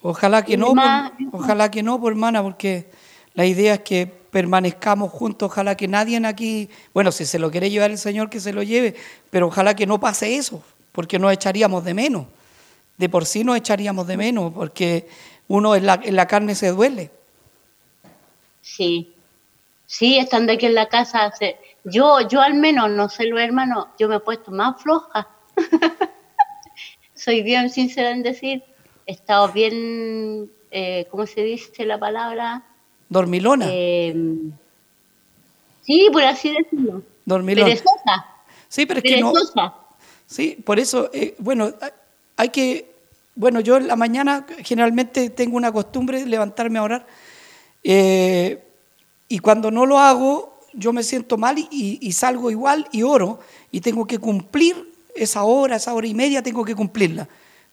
Ojalá 0.01 0.43
que 0.43 0.55
Y 0.55 0.57
no, 0.57 0.73
más- 0.73 1.11
por- 1.31 1.43
ojalá 1.43 1.71
que 1.71 1.83
no, 1.83 2.01
por 2.01 2.13
hermana, 2.15 2.43
porque 2.43 2.87
la 3.35 3.45
idea 3.45 3.75
es 3.75 3.81
que 3.81 4.07
permanezcamos 4.07 5.13
juntos. 5.13 5.51
Ojalá 5.51 5.77
que 5.77 5.87
nadie 5.89 6.19
aquí, 6.27 6.71
bueno, 6.95 7.13
si 7.13 7.27
se 7.27 7.39
lo 7.39 7.51
quiere 7.51 7.69
llevar 7.69 7.91
el 7.91 7.99
Señor, 7.99 8.31
que 8.31 8.41
se 8.41 8.55
lo 8.55 8.63
lleve, 8.63 8.95
pero 9.29 9.49
ojalá 9.49 9.77
que 9.77 9.85
no 9.85 10.01
pase 10.01 10.37
eso, 10.37 10.63
porque 10.93 11.19
nos 11.19 11.35
echaríamos 11.35 11.85
de 11.85 11.93
menos. 11.93 12.25
De 12.97 13.11
por 13.11 13.27
sí 13.27 13.45
nos 13.45 13.59
echaríamos 13.59 14.07
de 14.07 14.17
menos, 14.17 14.55
porque 14.55 15.07
uno 15.49 15.77
en 15.77 15.85
la, 15.85 16.01
en 16.03 16.17
la 16.17 16.27
carne 16.27 16.55
se 16.55 16.69
duele. 16.69 17.11
Sí, 18.63 19.13
sí, 19.91 20.19
estando 20.19 20.53
aquí 20.53 20.67
en 20.67 20.75
la 20.77 20.89
casa, 20.89 21.33
se- 21.33 21.57
yo, 21.85 22.21
yo 22.29 22.41
al 22.41 22.55
menos, 22.55 22.89
no 22.91 23.09
sé 23.09 23.25
los 23.27 23.41
hermanos, 23.41 23.89
yo 23.99 24.09
me 24.09 24.17
he 24.17 24.21
puesto 24.21 24.53
más 24.53 24.81
floja. 24.81 25.29
Soy 27.15 27.43
bien 27.43 27.69
sincera 27.71 28.11
en 28.13 28.23
decir, 28.23 28.63
he 29.07 29.13
estado 29.13 29.49
bien, 29.53 30.49
eh, 30.71 31.07
¿cómo 31.11 31.27
se 31.27 31.43
dice 31.43 31.85
la 31.85 31.99
palabra? 31.99 32.63
Dormilona, 33.09 33.67
Eh, 33.69 34.15
sí, 35.83 36.09
por 36.13 36.23
así 36.23 36.55
decirlo. 36.57 37.03
dormilona. 37.25 37.67
Perezosa, 37.67 38.27
Sí, 38.69 38.87
pero 38.87 38.99
es 38.99 39.05
que 39.05 39.21
no. 39.21 39.33
Sí, 40.27 40.57
por 40.65 40.79
eso, 40.79 41.11
eh, 41.13 41.35
bueno, 41.39 41.73
hay 42.37 42.51
que, 42.51 42.95
bueno, 43.35 43.59
yo 43.59 43.77
en 43.79 43.89
la 43.89 43.97
mañana 43.97 44.47
generalmente 44.63 45.31
tengo 45.31 45.57
una 45.57 45.73
costumbre 45.73 46.21
de 46.21 46.27
levantarme 46.27 46.79
a 46.79 46.85
orar 46.85 47.07
eh, 47.83 48.63
y 49.31 49.39
cuando 49.39 49.71
no 49.71 49.87
lo 49.87 49.99
hago 49.99 50.59
yo 50.75 50.93
me 50.93 51.03
siento 51.03 51.39
mal 51.39 51.57
y, 51.59 52.13
salgo 52.13 52.51
igual 52.51 52.87
y 52.93 53.03
oro 53.03 53.41
y 53.73 53.81
tengo 53.81 54.07
que 54.07 54.19
cumplir 54.19 54.93
esa 55.15 55.45
hora, 55.45 55.77
esa 55.77 55.95
hora 55.95 56.07
y 56.07 56.15
media 56.15 56.43
tengo 56.43 56.65
que 56.65 56.75
cumplirla, 56.75 57.29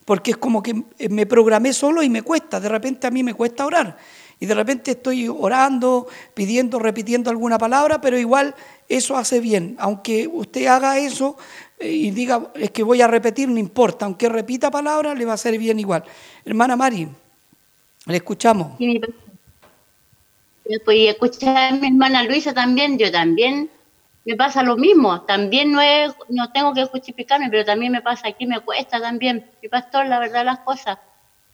porque 0.05 0.31
es 0.31 0.37
como 0.37 0.63
que 0.63 0.83
me 1.09 1.25
programé 1.25 1.73
solo 1.73 2.01
y 2.01 2.09
me 2.09 2.21
cuesta, 2.21 2.59
de 2.59 2.69
repente 2.69 3.05
a 3.05 3.11
mí 3.11 3.23
me 3.23 3.33
cuesta 3.33 3.65
orar 3.65 3.97
y 4.39 4.45
de 4.45 4.53
repente 4.53 4.91
estoy 4.91 5.27
orando, 5.27 6.07
pidiendo, 6.33 6.79
repitiendo 6.79 7.29
alguna 7.29 7.57
palabra, 7.57 8.01
pero 8.01 8.17
igual 8.17 8.55
eso 8.87 9.17
hace 9.17 9.39
bien, 9.39 9.75
aunque 9.79 10.27
usted 10.27 10.67
haga 10.67 10.99
eso 10.99 11.37
eh, 11.79 11.91
y 11.91 12.11
diga, 12.11 12.51
es 12.55 12.71
que 12.71 12.83
voy 12.83 13.01
a 13.01 13.07
repetir, 13.07 13.49
no 13.49 13.57
importa, 13.57 14.05
aunque 14.05 14.29
repita 14.29 14.69
palabras, 14.69 15.17
le 15.17 15.25
va 15.25 15.31
a 15.31 15.35
hacer 15.35 15.57
bien 15.57 15.79
igual. 15.79 16.03
Hermana 16.45 16.75
Mari, 16.75 17.07
le 18.05 18.15
escuchamos. 18.15 18.79
Y 20.69 21.07
escuchar 21.07 21.57
a 21.57 21.71
mi 21.75 21.87
hermana 21.87 22.23
Luisa 22.23 22.53
también, 22.53 22.97
yo 22.97 23.11
también 23.11 23.69
me 24.25 24.35
pasa 24.35 24.63
lo 24.63 24.75
mismo. 24.75 25.21
También 25.21 25.71
no, 25.71 25.81
es, 25.81 26.13
no 26.29 26.51
tengo 26.51 26.73
que 26.73 26.85
justificarme, 26.85 27.49
pero 27.49 27.63
también 27.63 27.91
me 27.91 28.01
pasa 28.01 28.27
aquí, 28.27 28.45
me 28.45 28.59
cuesta 28.59 28.99
también. 28.99 29.49
Mi 29.61 29.69
pastor, 29.69 30.05
la 30.07 30.19
verdad, 30.19 30.43
las 30.45 30.59
cosas. 30.59 30.97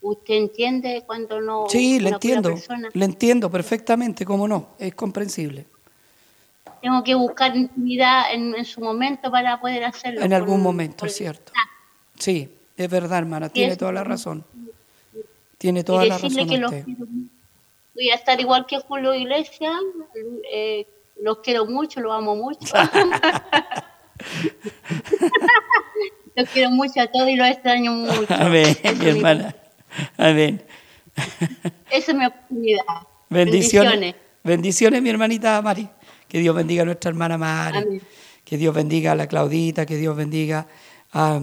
¿Usted 0.01 0.33
entiende 0.33 1.03
cuando 1.05 1.39
no. 1.39 1.65
Sí, 1.69 1.99
le 1.99 2.09
entiendo, 2.09 2.49
persona- 2.49 2.89
le 2.91 3.05
entiendo 3.05 3.49
perfectamente, 3.49 4.25
cómo 4.25 4.47
no, 4.47 4.69
es 4.79 4.93
comprensible. 4.95 5.67
Tengo 6.81 7.01
que 7.03 7.15
buscar 7.15 7.55
intimidad 7.55 8.33
en, 8.33 8.53
en 8.55 8.65
su 8.65 8.81
momento 8.81 9.31
para 9.31 9.61
poder 9.61 9.85
hacerlo. 9.85 10.21
En 10.21 10.33
algún 10.33 10.61
momento, 10.61 11.05
es 11.05 11.15
cierto. 11.15 11.53
Sí, 12.19 12.53
es 12.75 12.89
verdad, 12.89 13.19
hermana, 13.19 13.47
tiene 13.49 13.77
toda 13.77 13.93
la 13.93 14.03
razón. 14.03 14.43
Tiene 15.57 15.83
toda 15.85 16.05
y 16.05 16.09
la 16.09 16.17
razón 16.17 16.47
que 16.47 16.65
usted. 16.65 16.85
Voy 17.95 18.09
a 18.09 18.15
estar 18.15 18.39
igual 18.39 18.65
que 18.65 18.79
Julio 18.79 19.13
Iglesias, 19.13 19.75
eh, 20.51 20.87
los 21.21 21.39
quiero 21.39 21.65
mucho, 21.65 22.01
los 22.01 22.13
amo 22.13 22.35
mucho. 22.35 22.59
los 26.35 26.49
quiero 26.49 26.71
mucho 26.71 27.01
a 27.01 27.07
todos 27.07 27.29
y 27.29 27.35
los 27.35 27.47
extraño 27.47 27.91
mucho. 27.91 28.25
Amén, 28.29 28.75
mi 28.99 29.05
hermana. 29.05 29.55
Amén. 30.17 30.63
Esa 31.91 32.11
es 32.11 32.17
mi 32.17 32.25
oportunidad. 32.25 32.83
Bendiciones. 33.29 34.15
Bendiciones, 34.43 35.01
mi 35.01 35.09
hermanita 35.09 35.61
Mari. 35.61 35.87
Que 36.27 36.39
Dios 36.39 36.55
bendiga 36.55 36.81
a 36.81 36.85
nuestra 36.85 37.09
hermana 37.09 37.37
Mari. 37.37 37.77
Amén. 37.77 38.01
Que 38.43 38.57
Dios 38.57 38.75
bendiga 38.75 39.13
a 39.13 39.15
la 39.15 39.27
Claudita, 39.27 39.85
que 39.85 39.97
Dios 39.97 40.17
bendiga 40.17 40.67
a, 41.13 41.39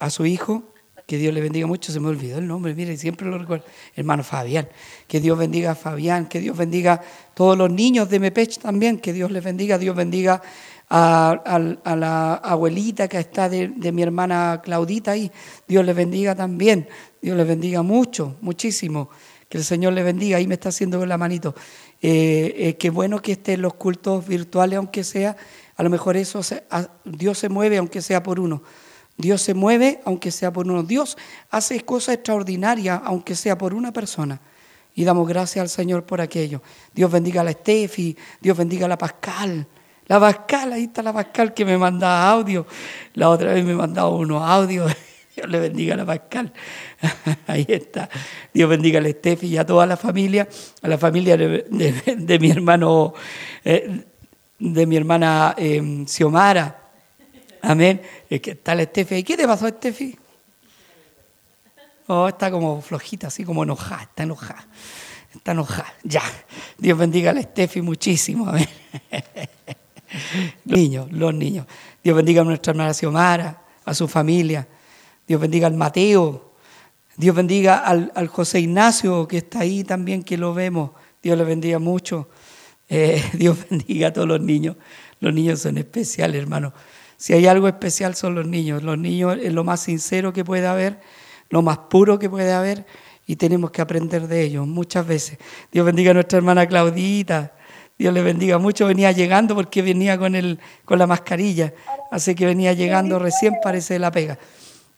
a 0.00 0.10
su 0.10 0.26
hijo. 0.26 0.71
Que 1.12 1.18
Dios 1.18 1.34
le 1.34 1.42
bendiga 1.42 1.66
mucho. 1.66 1.92
Se 1.92 2.00
me 2.00 2.08
olvidó 2.08 2.38
el 2.38 2.46
nombre, 2.48 2.74
mire, 2.74 2.96
siempre 2.96 3.28
lo 3.28 3.36
recuerdo. 3.36 3.66
Hermano 3.94 4.24
Fabián. 4.24 4.66
Que 5.06 5.20
Dios 5.20 5.36
bendiga 5.36 5.72
a 5.72 5.74
Fabián. 5.74 6.24
Que 6.26 6.40
Dios 6.40 6.56
bendiga 6.56 6.94
a 6.94 7.02
todos 7.34 7.58
los 7.58 7.70
niños 7.70 8.08
de 8.08 8.18
Mepech 8.18 8.56
también. 8.60 8.98
Que 8.98 9.12
Dios 9.12 9.30
les 9.30 9.44
bendiga. 9.44 9.76
Dios 9.76 9.94
bendiga 9.94 10.40
a, 10.88 11.58
la 11.98 12.34
abuelita 12.36 13.08
que 13.08 13.18
está 13.18 13.50
de, 13.50 13.68
de 13.68 13.92
mi 13.92 14.00
hermana 14.02 14.62
Claudita 14.64 15.10
ahí. 15.10 15.30
Dios 15.68 15.84
les 15.84 15.94
bendiga 15.94 16.34
también. 16.34 16.88
Dios 17.20 17.36
les 17.36 17.46
bendiga 17.46 17.82
mucho, 17.82 18.36
muchísimo. 18.40 19.10
Que 19.50 19.58
el 19.58 19.64
Señor 19.64 19.92
les 19.92 20.06
bendiga. 20.06 20.38
Ahí 20.38 20.46
me 20.46 20.54
está 20.54 20.70
haciendo 20.70 20.98
con 20.98 21.10
la 21.10 21.18
manito. 21.18 21.54
Eh, 22.00 22.54
eh, 22.56 22.76
qué 22.78 22.88
bueno 22.88 23.20
que 23.20 23.32
estén 23.32 23.60
los 23.60 23.74
cultos 23.74 24.26
virtuales, 24.26 24.78
aunque 24.78 25.04
sea. 25.04 25.36
A 25.76 25.82
lo 25.82 25.90
mejor 25.90 26.16
eso, 26.16 26.42
se- 26.42 26.64
a- 26.70 26.88
Dios 27.04 27.36
se 27.36 27.50
mueve, 27.50 27.76
aunque 27.76 28.00
sea 28.00 28.22
por 28.22 28.40
uno. 28.40 28.62
Dios 29.22 29.40
se 29.40 29.54
mueve, 29.54 30.00
aunque 30.04 30.30
sea 30.32 30.52
por 30.52 30.68
uno. 30.68 30.82
Dios 30.82 31.16
hace 31.50 31.80
cosas 31.80 32.16
extraordinarias, 32.16 33.00
aunque 33.04 33.36
sea 33.36 33.56
por 33.56 33.72
una 33.72 33.92
persona. 33.92 34.40
Y 34.94 35.04
damos 35.04 35.26
gracias 35.26 35.62
al 35.62 35.68
Señor 35.68 36.04
por 36.04 36.20
aquello. 36.20 36.60
Dios 36.92 37.10
bendiga 37.10 37.40
a 37.40 37.44
la 37.44 37.52
Steffi, 37.52 38.16
Dios 38.40 38.58
bendiga 38.58 38.86
a 38.86 38.88
la 38.88 38.98
Pascal. 38.98 39.66
La 40.08 40.18
Pascal, 40.18 40.72
ahí 40.72 40.84
está 40.84 41.02
la 41.02 41.12
Pascal 41.12 41.54
que 41.54 41.64
me 41.64 41.78
manda 41.78 42.28
audio. 42.28 42.66
La 43.14 43.30
otra 43.30 43.54
vez 43.54 43.64
me 43.64 43.74
mandaba 43.74 44.10
unos 44.10 44.42
audios. 44.42 44.92
Dios 45.36 45.48
le 45.48 45.60
bendiga 45.60 45.94
a 45.94 45.98
la 45.98 46.04
Pascal. 46.04 46.52
Ahí 47.46 47.64
está. 47.66 48.10
Dios 48.52 48.68
bendiga 48.68 48.98
a 48.98 49.02
la 49.02 49.08
Steffi 49.08 49.46
y 49.46 49.56
a 49.56 49.64
toda 49.64 49.86
la 49.86 49.96
familia, 49.96 50.46
a 50.82 50.88
la 50.88 50.98
familia 50.98 51.38
de 51.38 52.38
mi 52.38 52.50
hermano, 52.50 53.14
eh, 53.64 54.04
de 54.58 54.86
mi 54.86 54.96
hermana 54.96 55.54
eh, 55.56 56.04
Xiomara. 56.06 56.81
Amén. 57.62 58.02
Está 58.28 58.74
la 58.74 58.84
Steffi. 58.84 59.16
¿Y 59.16 59.22
qué 59.22 59.36
te 59.36 59.46
pasó, 59.46 59.68
Steffi? 59.68 60.18
Oh, 62.08 62.28
está 62.28 62.50
como 62.50 62.82
flojita, 62.82 63.28
así 63.28 63.44
como 63.44 63.62
enojada, 63.62 64.02
está 64.02 64.24
enojada. 64.24 64.66
Está 65.34 65.52
enojada. 65.52 65.94
Ya. 66.02 66.22
Dios 66.76 66.98
bendiga 66.98 67.30
a 67.30 67.34
la 67.34 67.42
Steffi 67.42 67.80
muchísimo. 67.80 68.48
Amén. 68.48 68.68
Los 70.64 70.76
niños, 70.78 71.12
los 71.12 71.32
niños. 71.32 71.66
Dios 72.02 72.16
bendiga 72.16 72.42
a 72.42 72.44
nuestra 72.44 72.72
hermana 72.72 72.92
Xiomara, 72.92 73.62
a 73.84 73.94
su 73.94 74.08
familia. 74.08 74.66
Dios 75.26 75.40
bendiga 75.40 75.68
al 75.68 75.74
Mateo. 75.74 76.52
Dios 77.16 77.36
bendiga 77.36 77.78
al, 77.78 78.10
al 78.14 78.26
José 78.26 78.60
Ignacio 78.60 79.28
que 79.28 79.38
está 79.38 79.60
ahí 79.60 79.84
también, 79.84 80.22
que 80.22 80.36
lo 80.36 80.52
vemos. 80.52 80.90
Dios 81.22 81.38
le 81.38 81.44
bendiga 81.44 81.78
mucho. 81.78 82.28
Eh, 82.88 83.22
Dios 83.34 83.56
bendiga 83.70 84.08
a 84.08 84.12
todos 84.12 84.26
los 84.26 84.40
niños. 84.40 84.76
Los 85.20 85.32
niños 85.32 85.60
son 85.60 85.78
especiales, 85.78 86.42
hermano. 86.42 86.72
Si 87.22 87.32
hay 87.32 87.46
algo 87.46 87.68
especial 87.68 88.16
son 88.16 88.34
los 88.34 88.48
niños. 88.48 88.82
Los 88.82 88.98
niños 88.98 89.38
es 89.40 89.52
lo 89.52 89.62
más 89.62 89.78
sincero 89.78 90.32
que 90.32 90.44
puede 90.44 90.66
haber, 90.66 90.98
lo 91.50 91.62
más 91.62 91.78
puro 91.78 92.18
que 92.18 92.28
puede 92.28 92.52
haber 92.52 92.84
y 93.28 93.36
tenemos 93.36 93.70
que 93.70 93.80
aprender 93.80 94.26
de 94.26 94.42
ellos 94.42 94.66
muchas 94.66 95.06
veces. 95.06 95.38
Dios 95.70 95.86
bendiga 95.86 96.10
a 96.10 96.14
nuestra 96.14 96.38
hermana 96.38 96.66
Claudita. 96.66 97.52
Dios 97.96 98.12
le 98.12 98.22
bendiga 98.22 98.58
mucho. 98.58 98.88
Venía 98.88 99.12
llegando 99.12 99.54
porque 99.54 99.82
venía 99.82 100.18
con, 100.18 100.34
el, 100.34 100.58
con 100.84 100.98
la 100.98 101.06
mascarilla. 101.06 101.72
Así 102.10 102.34
que 102.34 102.44
venía 102.44 102.72
llegando 102.72 103.20
recién, 103.20 103.54
parece 103.62 104.00
la 104.00 104.10
pega. 104.10 104.36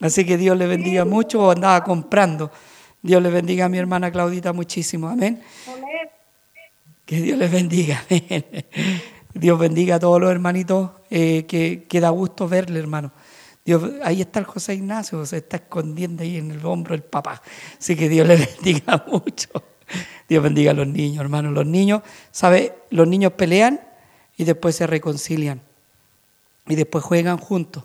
Así 0.01 0.25
que 0.25 0.39
Dios 0.39 0.57
le 0.57 0.67
bendiga 0.67 1.05
mucho 1.05 1.43
o 1.43 1.51
andaba 1.51 1.85
comprando. 1.85 2.51
Dios 3.03 3.23
le 3.23 3.29
bendiga 3.29 3.67
a 3.67 3.69
mi 3.69 3.77
hermana 3.77 4.11
Claudita 4.11 4.55
muchísimo. 4.55 5.09
Amén. 5.09 5.43
Que 7.05 7.21
Dios 7.21 7.37
les 7.37 7.53
bendiga. 7.53 8.03
Dios 9.35 9.59
bendiga 9.59 9.97
a 9.97 9.99
todos 9.99 10.21
los 10.21 10.31
hermanitos 10.31 10.91
eh, 11.11 11.45
que, 11.47 11.85
que 11.89 12.01
da 12.01 12.11
gusto 12.11 12.49
verle, 12.49 12.79
hermano. 12.79 13.13
Ahí 14.03 14.21
está 14.21 14.41
el 14.41 14.45
José 14.45 14.75
Ignacio, 14.75 15.25
se 15.25 15.39
está 15.39 15.57
escondiendo 15.57 16.23
ahí 16.23 16.37
en 16.37 16.51
el 16.51 16.65
hombro 16.65 16.95
el 16.95 17.03
papá. 17.03 17.43
Así 17.79 17.97
que 17.97 18.09
Dios 18.09 18.27
le 18.29 18.37
bendiga 18.63 19.05
mucho. 19.11 19.49
Dios 20.29 20.43
bendiga 20.43 20.73
a 20.73 20.75
los 20.75 20.87
niños, 20.87 21.21
hermano. 21.23 21.51
Los 21.51 21.67
niños, 21.67 22.03
¿sabe? 22.31 22.75
Los 22.91 23.09
niños 23.09 23.33
pelean 23.33 23.81
y 24.37 24.45
después 24.45 24.77
se 24.77 24.87
reconcilian. 24.87 25.63
Y 26.67 26.75
después 26.75 27.03
juegan 27.05 27.39
juntos. 27.39 27.85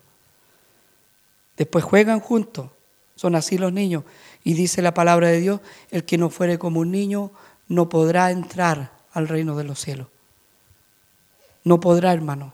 Después 1.58 1.84
juegan 1.84 2.20
juntos. 2.20 2.70
Son 3.16 3.36
así 3.36 3.58
los 3.58 3.72
niños. 3.72 4.04
Y 4.44 4.54
dice 4.54 4.82
la 4.82 4.94
palabra 4.94 5.30
de 5.30 5.40
Dios, 5.40 5.62
el 5.92 6.04
que 6.04 6.18
no 6.18 6.30
fuere 6.30 6.60
como 6.60 6.82
un 6.82 6.92
niño 6.92 7.32
no 7.68 7.88
podrá 7.88 8.32
entrar 8.32 8.92
al 9.14 9.28
reino 9.28 9.56
de 9.56 9.64
los 9.64 9.80
cielos. 9.80 10.08
No 11.70 11.80
podrá, 11.80 12.14
hermano. 12.14 12.52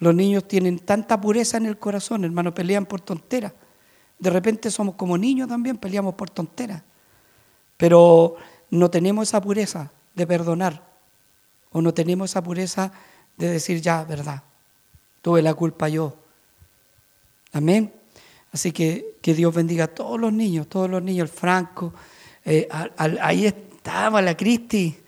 Los 0.00 0.16
niños 0.16 0.48
tienen 0.48 0.80
tanta 0.80 1.20
pureza 1.20 1.58
en 1.58 1.66
el 1.66 1.78
corazón, 1.78 2.24
hermano, 2.24 2.52
pelean 2.52 2.84
por 2.84 3.00
tonteras. 3.00 3.52
De 4.18 4.30
repente 4.30 4.68
somos 4.72 4.96
como 4.96 5.16
niños 5.16 5.48
también, 5.48 5.76
peleamos 5.76 6.16
por 6.16 6.28
tonteras. 6.28 6.82
Pero 7.76 8.34
no 8.70 8.90
tenemos 8.90 9.28
esa 9.28 9.40
pureza 9.40 9.92
de 10.16 10.26
perdonar. 10.26 10.82
O 11.70 11.80
no 11.80 11.94
tenemos 11.94 12.32
esa 12.32 12.42
pureza 12.42 12.90
de 13.36 13.48
decir 13.48 13.80
ya, 13.80 14.02
verdad, 14.02 14.42
tuve 15.22 15.40
la 15.40 15.54
culpa 15.54 15.88
yo. 15.88 16.16
Amén. 17.52 17.94
Así 18.50 18.72
que 18.72 19.18
que 19.22 19.34
Dios 19.34 19.54
bendiga 19.54 19.84
a 19.84 19.94
todos 19.94 20.18
los 20.18 20.32
niños, 20.32 20.66
todos 20.66 20.90
los 20.90 21.00
niños, 21.00 21.30
el 21.30 21.36
Franco. 21.36 21.94
Eh, 22.44 22.66
ahí 23.20 23.46
estaba 23.46 24.20
la 24.20 24.36
Cristi, 24.36 24.98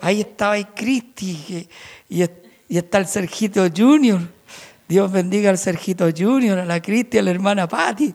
ahí 0.00 0.22
estaba 0.22 0.54
ahí 0.54 0.64
Cristi, 0.64 1.68
y, 2.08 2.22
y, 2.22 2.22
está 2.68 2.98
el 2.98 3.06
Sergito 3.06 3.66
Junior. 3.74 4.20
Dios 4.88 5.10
bendiga 5.10 5.50
al 5.50 5.58
Sergito 5.58 6.08
Junior, 6.16 6.58
a 6.58 6.64
la 6.64 6.80
Cristi, 6.80 7.18
a 7.18 7.22
la 7.22 7.30
hermana 7.30 7.68
Patti. 7.68 8.14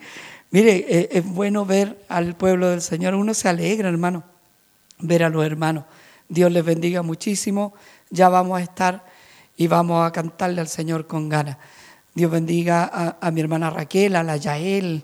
Mire, 0.52 0.86
eh, 0.88 1.10
es 1.12 1.26
bueno 1.26 1.66
ver 1.66 2.04
al 2.10 2.36
pueblo 2.36 2.70
del 2.70 2.82
Señor. 2.82 3.16
Uno 3.16 3.34
se 3.34 3.48
alegra, 3.50 3.90
hermano, 3.90 4.24
ver 5.00 5.24
a 5.24 5.30
los 5.30 5.46
hermanos. 5.46 5.86
Dios 6.28 6.52
les 6.52 6.64
bendiga 6.64 7.02
muchísimo. 7.02 7.74
Ya 8.10 8.30
vamos 8.30 8.60
a 8.60 8.64
estar 8.64 9.06
y 9.58 9.68
vamos 9.68 10.06
a 10.06 10.12
cantarle 10.12 10.62
al 10.62 10.68
Señor 10.68 11.08
con 11.08 11.30
ganas. 11.30 11.58
Dios 12.14 12.30
bendiga 12.30 13.18
a, 13.22 13.32
mi 13.32 13.40
hermana 13.40 13.70
Raquel, 13.70 14.18
a 14.18 14.24
la 14.24 14.36
Yael, 14.36 15.04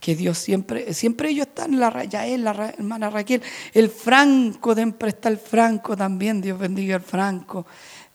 que 0.00 0.16
Dios 0.16 0.38
siempre, 0.38 0.92
siempre 0.92 1.30
ellos 1.30 1.46
están, 1.46 1.78
la 1.78 2.04
Yael, 2.04 2.42
la 2.42 2.74
hermana 2.76 3.10
Raquel, 3.10 3.42
el 3.72 3.88
Franco, 3.88 4.74
de 4.74 4.92
está 5.06 5.28
el 5.28 5.38
Franco 5.38 5.96
también, 5.96 6.40
Dios 6.40 6.58
bendiga 6.58 6.96
al 6.96 7.02
Franco. 7.02 7.66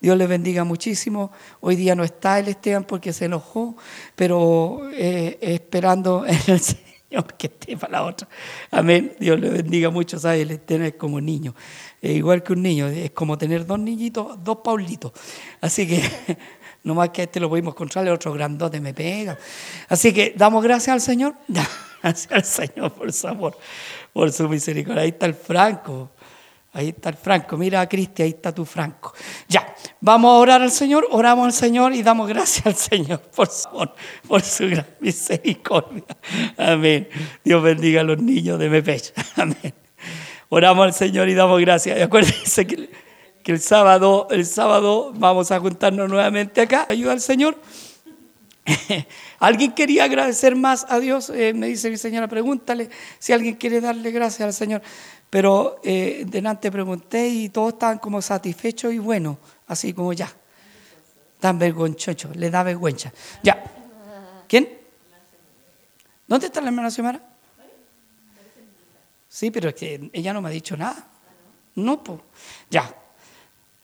Dios 0.04 0.18
le 0.18 0.28
bendiga 0.28 0.66
muchísimo. 0.66 1.32
Hoy 1.62 1.78
día 1.78 1.96
no 1.96 2.04
está 2.04 2.38
el 2.38 2.50
Esteban 2.50 2.84
porque 2.84 3.14
se 3.14 3.24
enojó, 3.24 3.78
pero 4.18 4.82
eh, 4.92 5.38
esperando 5.40 6.26
en 6.28 6.38
el 6.46 6.60
Señor 6.60 7.34
que 7.38 7.48
esté 7.48 7.78
para 7.78 7.94
la 7.94 8.04
otra. 8.04 8.28
Amén. 8.70 9.16
Dios 9.18 9.40
le 9.40 9.50
bendiga 9.50 9.90
mucho. 9.92 10.20
¿sabes? 10.20 10.42
El 10.42 10.52
Esteban 10.52 10.88
es 10.88 10.96
como 10.96 11.16
un 11.16 11.26
niño, 11.26 11.56
igual 12.02 12.44
que 12.44 12.52
un 12.52 12.64
niño, 12.64 12.88
es 12.88 13.12
como 13.12 13.38
tener 13.38 13.66
dos 13.66 13.80
niñitos, 13.80 14.44
dos 14.44 14.58
Paulitos. 14.62 15.14
Así 15.62 15.88
que 15.88 16.04
no 16.84 16.96
más 16.96 17.08
que 17.12 17.22
a 17.22 17.24
este 17.24 17.40
lo 17.40 17.48
pudimos 17.48 17.74
encontrarle, 17.74 18.12
otro 18.12 18.34
grandote 18.34 18.82
me 18.82 18.94
pega. 18.94 19.38
Así 19.88 20.12
que 20.12 20.34
damos 20.36 20.62
gracias 20.66 20.94
al 20.96 21.00
Señor. 21.00 21.34
Gracias 22.04 22.34
al 22.34 22.44
Señor 22.44 22.92
por 22.92 23.14
su 23.14 23.26
amor, 23.30 23.58
por 24.12 24.30
su 24.34 24.50
misericordia. 24.50 25.04
Ahí 25.04 25.10
está 25.12 25.26
el 25.26 25.36
Franco. 25.36 26.12
Ahí 26.74 26.90
está 26.90 27.10
el 27.10 27.16
Franco. 27.16 27.56
Mira 27.56 27.82
a 27.82 27.88
Cristi, 27.88 28.24
ahí 28.24 28.30
está 28.30 28.54
tu 28.54 28.66
Franco. 28.66 29.14
Ya, 29.48 29.76
vamos 30.02 30.30
a 30.30 30.40
orar 30.40 30.62
al 30.62 30.72
Señor. 30.72 31.08
Oramos 31.12 31.46
al 31.46 31.54
Señor 31.54 31.94
y 31.94 32.04
damos 32.04 32.28
gracias 32.28 32.66
al 32.66 32.76
Señor 32.76 33.22
por 33.22 33.48
su 33.48 33.70
por 34.28 34.42
gran 34.70 34.88
misericordia. 35.00 36.04
Amén. 36.58 37.08
Dios 37.44 37.62
bendiga 37.64 38.02
a 38.02 38.04
los 38.04 38.22
niños 38.22 38.60
de 38.60 38.70
Mepecha. 38.70 39.14
Amén. 39.36 39.74
Oramos 40.50 40.86
al 40.86 40.94
Señor 40.94 41.30
y 41.30 41.34
damos 41.34 41.62
gracias. 41.62 41.98
Y 41.98 42.02
acuérdense 42.02 42.68
que 42.68 42.90
que 43.44 43.52
el 43.52 43.60
sábado, 43.60 44.28
el 44.32 44.46
sábado 44.46 45.12
vamos 45.14 45.52
a 45.52 45.60
juntarnos 45.60 46.10
nuevamente 46.10 46.62
acá. 46.62 46.88
Ayuda 46.90 47.12
al 47.12 47.20
Señor. 47.20 47.58
¿Alguien 49.40 49.74
quería 49.74 50.06
agradecer 50.06 50.56
más 50.56 50.86
a 50.88 51.00
Dios? 51.00 51.30
Eh, 51.30 51.54
me 51.54 51.68
dice 51.68 51.90
mi 51.90 51.98
señora, 51.98 52.30
pregúntale 52.30 52.90
si 53.20 53.34
alguien 53.34 53.56
quiere 53.56 53.82
darle 53.82 54.12
gracias 54.12 54.48
al 54.48 54.54
Señor. 54.54 54.82
Pero 55.34 55.80
eh, 55.82 56.26
delante 56.28 56.72
pregunté 56.72 57.28
y 57.28 57.50
todos 57.50 57.74
estaban 57.74 57.98
como 57.98 58.22
satisfechos 58.22 58.94
y 58.94 59.00
buenos, 59.00 59.38
así 59.66 59.92
como 59.92 60.14
ya. 60.14 60.32
Tan 61.40 61.58
vergonchoso, 61.58 62.30
le 62.36 62.52
da 62.52 62.62
vergüenza. 62.62 63.12
Ya. 63.42 63.64
¿Quién? 64.48 64.70
¿Dónde 66.28 66.46
está 66.46 66.62
la 66.62 66.68
hermana 66.68 66.92
Xiomara? 66.92 67.20
Sí, 69.28 69.50
pero 69.50 69.70
es 69.70 69.76
que 69.76 70.12
ella 70.14 70.34
no 70.34 70.42
me 70.44 70.50
ha 70.50 70.52
dicho 70.52 70.78
nada. 70.78 71.08
No, 71.74 72.04
pues. 72.04 72.20
Ya. 72.70 72.96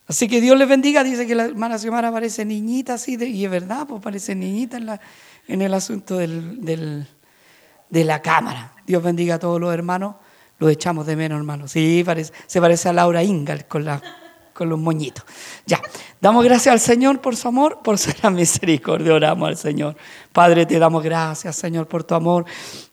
Así 0.05 0.27
que 0.27 0.41
Dios 0.41 0.55
les 0.55 0.69
bendiga. 0.69 1.03
Dice 1.03 1.25
que 1.25 1.33
la 1.33 1.45
hermana 1.45 1.79
Xiomara 1.79 2.11
parece 2.11 2.45
niñita 2.45 2.93
así, 2.93 3.17
y 3.19 3.43
es 3.43 3.49
verdad, 3.49 3.87
pues 3.87 4.03
parece 4.03 4.35
niñita 4.35 4.77
en, 4.77 4.85
la, 4.85 5.01
en 5.47 5.63
el 5.63 5.73
asunto 5.73 6.17
del, 6.17 7.07
de 7.89 8.03
la 8.03 8.21
cámara. 8.21 8.75
Dios 8.85 9.01
bendiga 9.01 9.33
a 9.33 9.39
todos 9.39 9.59
los 9.59 9.73
hermanos. 9.73 10.13
Los 10.59 10.71
echamos 10.71 11.05
de 11.05 11.15
menos, 11.15 11.37
hermanos. 11.37 11.71
Sí, 11.71 12.05
se 12.47 12.61
parece 12.61 12.89
a 12.89 12.93
Laura 12.93 13.23
Ingal 13.23 13.65
con, 13.65 13.85
la, 13.85 14.01
con 14.53 14.69
los 14.69 14.77
moñitos. 14.77 15.23
Ya, 15.65 15.81
damos 16.19 16.43
gracias 16.43 16.73
al 16.73 16.79
Señor 16.79 17.21
por 17.21 17.35
su 17.35 17.47
amor, 17.47 17.79
por 17.83 17.97
su 17.97 18.11
misericordia. 18.31 19.13
Oramos 19.13 19.47
al 19.47 19.57
Señor. 19.57 19.95
Padre, 20.39 20.65
te 20.65 20.79
damos 20.79 21.03
gracias, 21.03 21.57
Señor, 21.57 21.85
por 21.85 22.05
tu 22.05 22.15
amor. 22.15 22.45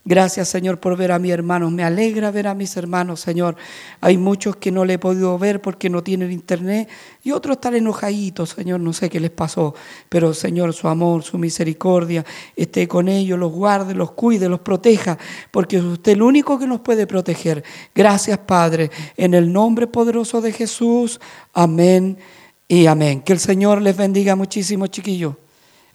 Gracias, 0.04 0.48
Señor, 0.48 0.80
por 0.80 0.96
ver 0.96 1.12
a 1.12 1.20
mi 1.20 1.30
hermano. 1.30 1.70
Me 1.70 1.84
alegra 1.84 2.32
ver 2.32 2.48
a 2.48 2.54
mis 2.56 2.76
hermanos, 2.76 3.20
Señor. 3.20 3.54
Hay 4.00 4.18
muchos 4.18 4.56
que 4.56 4.72
no 4.72 4.84
le 4.84 4.94
he 4.94 4.98
podido 4.98 5.38
ver 5.38 5.62
porque 5.62 5.88
no 5.88 6.02
tienen 6.02 6.32
internet 6.32 6.88
y 7.22 7.30
otros 7.30 7.58
están 7.58 7.76
enojaditos, 7.76 8.48
Señor. 8.50 8.80
No 8.80 8.92
sé 8.92 9.08
qué 9.08 9.20
les 9.20 9.30
pasó, 9.30 9.76
pero, 10.08 10.34
Señor, 10.34 10.72
su 10.72 10.88
amor, 10.88 11.22
su 11.22 11.38
misericordia 11.38 12.24
esté 12.56 12.88
con 12.88 13.06
ellos, 13.06 13.38
los 13.38 13.52
guarde, 13.52 13.94
los 13.94 14.10
cuide, 14.10 14.48
los 14.48 14.58
proteja, 14.58 15.16
porque 15.52 15.76
es 15.76 15.84
usted 15.84 16.14
el 16.14 16.22
único 16.22 16.58
que 16.58 16.66
nos 16.66 16.80
puede 16.80 17.06
proteger. 17.06 17.62
Gracias, 17.94 18.38
Padre, 18.38 18.90
en 19.16 19.34
el 19.34 19.52
nombre 19.52 19.86
poderoso 19.86 20.40
de 20.40 20.50
Jesús. 20.50 21.20
Amén 21.52 22.18
y 22.66 22.86
amén. 22.86 23.20
Que 23.20 23.34
el 23.34 23.38
Señor 23.38 23.82
les 23.82 23.96
bendiga 23.96 24.34
muchísimo, 24.34 24.88
chiquillos. 24.88 25.45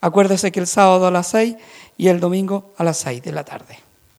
Acuérdese 0.01 0.51
que 0.51 0.59
el 0.59 0.67
sábado 0.67 1.07
a 1.07 1.11
las 1.11 1.27
seis 1.27 1.55
y 1.95 2.07
el 2.07 2.19
domingo 2.19 2.73
a 2.77 2.83
las 2.83 2.97
seis 2.97 3.21
de 3.21 3.31
la 3.31 3.43
tarde. 3.43 3.77